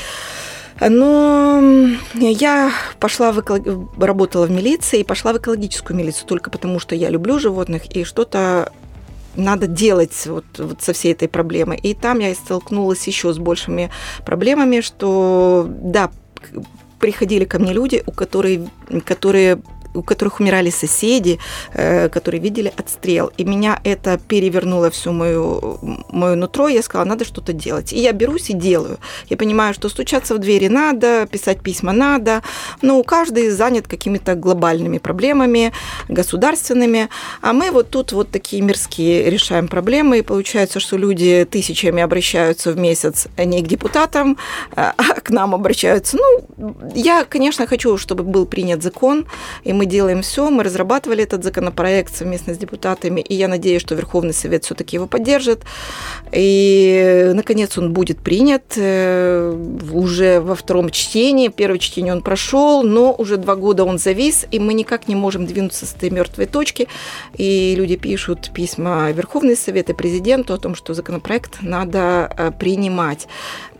Но 0.80 1.60
я 2.14 2.72
пошла 3.00 3.32
в 3.32 3.40
эколог... 3.40 3.66
работала 3.98 4.46
в 4.46 4.50
милиции 4.50 5.00
и 5.00 5.04
пошла 5.04 5.32
в 5.32 5.38
экологическую 5.38 5.96
милицию 5.96 6.26
только 6.26 6.50
потому, 6.50 6.78
что 6.78 6.94
я 6.94 7.08
люблю 7.08 7.38
животных 7.38 7.86
и 7.96 8.04
что-то 8.04 8.72
надо 9.36 9.66
делать 9.66 10.26
вот, 10.26 10.44
вот 10.58 10.82
со 10.82 10.92
всей 10.92 11.12
этой 11.12 11.28
проблемой. 11.28 11.78
И 11.78 11.94
там 11.94 12.18
я 12.18 12.34
столкнулась 12.34 13.06
еще 13.06 13.32
с 13.32 13.38
большими 13.38 13.90
проблемами, 14.24 14.80
что 14.80 15.66
да, 15.68 16.10
приходили 16.98 17.44
ко 17.44 17.58
мне 17.58 17.72
люди, 17.72 18.02
у 18.06 18.12
которых, 18.12 18.68
которые 19.04 19.60
у 19.97 20.03
которых 20.03 20.40
умирали 20.40 20.70
соседи, 20.70 21.38
э, 21.72 22.09
которые 22.09 22.40
видели 22.40 22.72
отстрел. 22.76 23.30
И 23.36 23.44
меня 23.44 23.80
это 23.84 24.18
перевернуло 24.28 24.90
всю 24.90 25.12
мою, 25.12 25.78
мою 26.11 26.36
нутро. 26.36 26.68
Я 26.68 26.82
сказала, 26.82 27.09
надо 27.09 27.24
что-то 27.24 27.53
делать. 27.53 27.92
И 27.92 27.99
я 27.99 28.12
берусь 28.12 28.51
и 28.51 28.53
делаю. 28.53 28.99
Я 29.28 29.36
понимаю, 29.36 29.74
что 29.74 29.88
стучаться 29.88 30.34
в 30.34 30.38
двери 30.38 30.68
надо, 30.68 31.26
писать 31.26 31.61
письма 31.61 31.92
надо, 31.92 32.42
но 32.82 33.03
каждый 33.03 33.51
занят 33.51 33.86
какими-то 33.88 34.34
глобальными 34.34 34.99
проблемами, 34.99 35.72
государственными. 36.09 37.09
А 37.42 37.53
мы 37.53 37.70
вот 37.70 37.90
тут 37.90 38.12
вот 38.12 38.30
такие 38.30 38.62
мирские 38.62 39.30
решаем 39.30 39.68
проблемы. 39.68 40.18
И 40.18 40.22
получается, 40.22 40.80
что 40.80 40.97
люди 40.97 41.47
тысячами 41.51 42.03
обращаются 42.03 42.72
в 42.72 42.78
месяц 42.78 43.28
не 43.38 43.62
к 43.62 43.66
депутатам, 43.66 44.36
а 44.74 44.92
к 44.92 45.30
нам 45.30 45.55
обращаются. 45.55 46.16
Ну, 46.16 46.76
я, 46.94 47.24
конечно, 47.24 47.66
хочу, 47.66 47.97
чтобы 47.97 48.24
был 48.24 48.47
принят 48.47 48.82
закон, 48.82 49.26
и 49.64 49.72
мы 49.72 49.86
делаем 49.87 50.22
все, 50.22 50.51
мы 50.51 50.62
разрабатывали 50.62 51.22
этот 51.22 51.45
законопроект 51.45 52.14
совместно 52.14 52.55
с 52.55 52.59
депутатами, 52.59 53.20
и 53.20 53.34
я 53.34 53.49
надеюсь, 53.49 53.82
что 53.82 53.95
Верховный 53.95 54.34
Совет 54.34 54.64
все-таки 54.64 54.97
его 54.97 55.07
поддержит. 55.07 55.64
И, 56.32 57.30
наконец, 57.34 57.78
он 57.78 57.93
будет 57.93 58.18
принят 58.18 58.74
э, 58.76 59.57
уже 59.93 60.41
во 60.41 60.55
втором 60.55 60.91
чтении. 60.91 61.49
Первое 61.49 61.78
чтение 61.78 62.12
он 62.12 62.22
прошел, 62.22 62.82
но 62.82 63.12
уже 63.12 63.37
два 63.37 63.57
года 63.57 63.84
он 63.84 63.99
завис, 63.99 64.47
и 64.51 64.59
мы 64.59 64.74
никак 64.74 65.09
не 65.09 65.14
можем 65.14 65.47
двинуться 65.47 65.87
с 65.87 65.95
этой 65.95 66.11
мертвой 66.11 66.47
точки. 66.47 66.89
И 67.37 67.74
люди 67.76 67.97
пишут 67.97 68.51
письма 68.53 69.11
Верховный 69.12 69.57
Совет 69.57 69.91
и 69.91 69.95
президенту 69.95 70.55
о 70.55 70.59
том, 70.59 70.74
что 70.74 70.95
законопроект 70.95 71.59
надо 71.62 72.32
э, 72.37 72.51
принимать. 72.59 73.28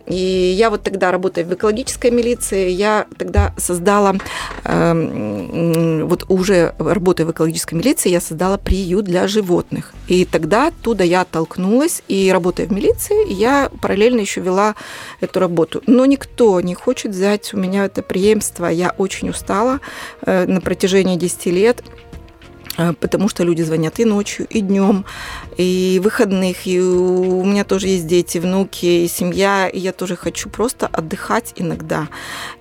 И 0.07 0.55
я 0.57 0.69
вот 0.69 0.83
тогда, 0.83 1.11
работая 1.11 1.43
в 1.43 1.53
экологической 1.53 2.11
милиции, 2.11 2.69
я 2.69 3.07
тогда 3.17 3.53
создала, 3.57 4.15
э, 4.63 6.03
вот 6.03 6.25
уже 6.29 6.73
работая 6.79 7.25
в 7.25 7.31
экологической 7.31 7.75
милиции, 7.75 8.09
я 8.09 8.21
создала 8.21 8.57
приют 8.57 9.05
для 9.05 9.27
животных. 9.27 9.93
И 10.07 10.25
тогда 10.25 10.67
оттуда 10.67 11.03
я 11.03 11.21
оттолкнулась, 11.21 12.03
и 12.07 12.31
работая 12.31 12.67
в 12.67 12.71
милиции, 12.71 13.31
я 13.31 13.69
параллельно 13.81 14.21
еще 14.21 14.41
вела 14.41 14.75
эту 15.19 15.39
работу. 15.39 15.83
Но 15.87 16.05
никто 16.05 16.61
не 16.61 16.73
хочет 16.73 17.11
взять 17.11 17.53
у 17.53 17.57
меня 17.57 17.85
это 17.85 18.01
преемство. 18.01 18.67
Я 18.67 18.93
очень 18.97 19.29
устала 19.29 19.79
э, 20.25 20.45
на 20.45 20.61
протяжении 20.61 21.17
10 21.17 21.45
лет. 21.47 21.83
А, 22.77 22.93
потому 22.93 23.27
что 23.27 23.43
люди 23.43 23.63
звонят 23.63 23.99
и 23.99 24.05
ночью, 24.05 24.45
и 24.49 24.61
днем, 24.61 25.03
и 25.57 25.99
выходных, 26.03 26.67
и 26.67 26.79
у 26.79 27.43
меня 27.43 27.63
тоже 27.63 27.87
есть 27.87 28.05
дети, 28.05 28.37
внуки, 28.37 28.85
и 28.85 29.07
семья, 29.07 29.67
и 29.67 29.79
я 29.79 29.91
тоже 29.91 30.15
хочу 30.15 30.49
просто 30.49 30.85
отдыхать 30.85 31.53
иногда. 31.55 32.07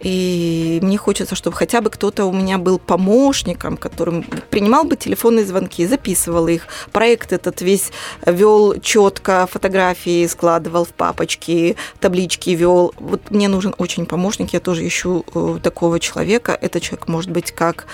И 0.01 0.79
мне 0.83 0.97
хочется, 0.97 1.35
чтобы 1.35 1.57
хотя 1.57 1.83
бы 1.83 1.91
кто-то 1.91 2.25
у 2.25 2.33
меня 2.33 2.57
был 2.57 2.79
помощником, 2.79 3.77
которым 3.77 4.23
принимал 4.51 4.85
бы 4.85 4.97
телефонные 4.97 5.45
звонки, 5.45 5.87
записывал 5.87 6.49
их, 6.49 6.67
проект 6.93 7.33
этот 7.33 7.61
весь 7.61 7.93
вел 8.25 8.81
четко, 8.81 9.47
фотографии 9.47 10.27
складывал 10.27 10.87
в 10.87 10.95
папочки, 10.95 11.77
таблички 12.01 12.51
вел. 12.51 12.95
Вот 12.99 13.31
мне 13.31 13.49
нужен 13.49 13.75
очень 13.77 14.07
помощник, 14.07 14.55
я 14.55 14.61
тоже 14.61 14.87
ищу 14.87 15.27
э, 15.35 15.59
такого 15.63 16.01
человека. 16.01 16.57
Этот 16.59 16.83
человек 16.83 17.09
может 17.09 17.31
быть 17.31 17.53
как 17.53 17.87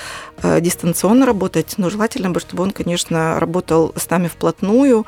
э, 0.43 0.61
дистанционно 0.61 1.27
работать, 1.27 1.75
но 1.79 1.91
желательно 1.91 2.12
желательно 2.13 2.31
бы, 2.31 2.41
чтобы 2.41 2.63
он, 2.63 2.71
конечно, 2.73 3.41
работал 3.41 3.93
с 3.97 4.09
нами 4.11 4.29
вплотную, 4.29 5.07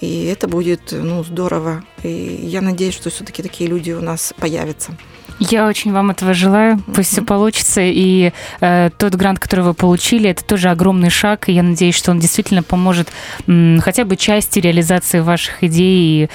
и 0.00 0.26
это 0.26 0.48
будет 0.48 0.92
ну, 0.92 1.24
здорово. 1.24 1.82
И 2.02 2.08
я 2.08 2.60
надеюсь, 2.60 2.94
что 2.94 3.10
все-таки 3.10 3.42
такие 3.42 3.70
люди 3.70 3.92
у 3.92 4.00
нас 4.00 4.34
появятся. 4.38 4.92
Я 5.50 5.66
очень 5.66 5.92
вам 5.92 6.10
этого 6.10 6.34
желаю. 6.34 6.78
Пусть 6.94 7.10
mm-hmm. 7.10 7.12
все 7.12 7.22
получится. 7.22 7.80
И 7.82 8.32
э, 8.60 8.90
тот 8.96 9.14
грант, 9.14 9.38
который 9.38 9.64
вы 9.64 9.74
получили, 9.74 10.30
это 10.30 10.44
тоже 10.44 10.68
огромный 10.68 11.10
шаг. 11.10 11.48
И 11.48 11.52
я 11.52 11.62
надеюсь, 11.62 11.96
что 11.96 12.10
он 12.10 12.20
действительно 12.20 12.62
поможет 12.62 13.08
м, 13.46 13.80
хотя 13.80 14.04
бы 14.04 14.16
части 14.16 14.60
реализации 14.60 15.20
ваших 15.20 15.64
идей 15.64 16.24
и 16.24 16.28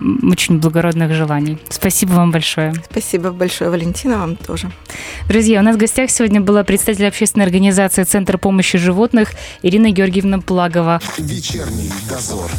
м, 0.00 0.30
очень 0.30 0.58
благородных 0.58 1.12
желаний. 1.12 1.58
Спасибо 1.68 2.12
вам 2.12 2.30
большое. 2.30 2.72
Спасибо 2.90 3.30
большое, 3.30 3.70
Валентина, 3.70 4.18
вам 4.18 4.36
тоже. 4.36 4.70
Друзья, 5.28 5.60
у 5.60 5.62
нас 5.62 5.76
в 5.76 5.78
гостях 5.78 6.10
сегодня 6.10 6.40
была 6.40 6.64
представитель 6.64 7.06
общественной 7.06 7.44
организации 7.44 8.04
Центр 8.04 8.38
помощи 8.38 8.78
животных 8.78 9.32
Ирина 9.62 9.90
Георгиевна 9.90 10.40
Плагова. 10.40 11.00
Вечерний 11.18 11.90
дозор. 12.08 12.50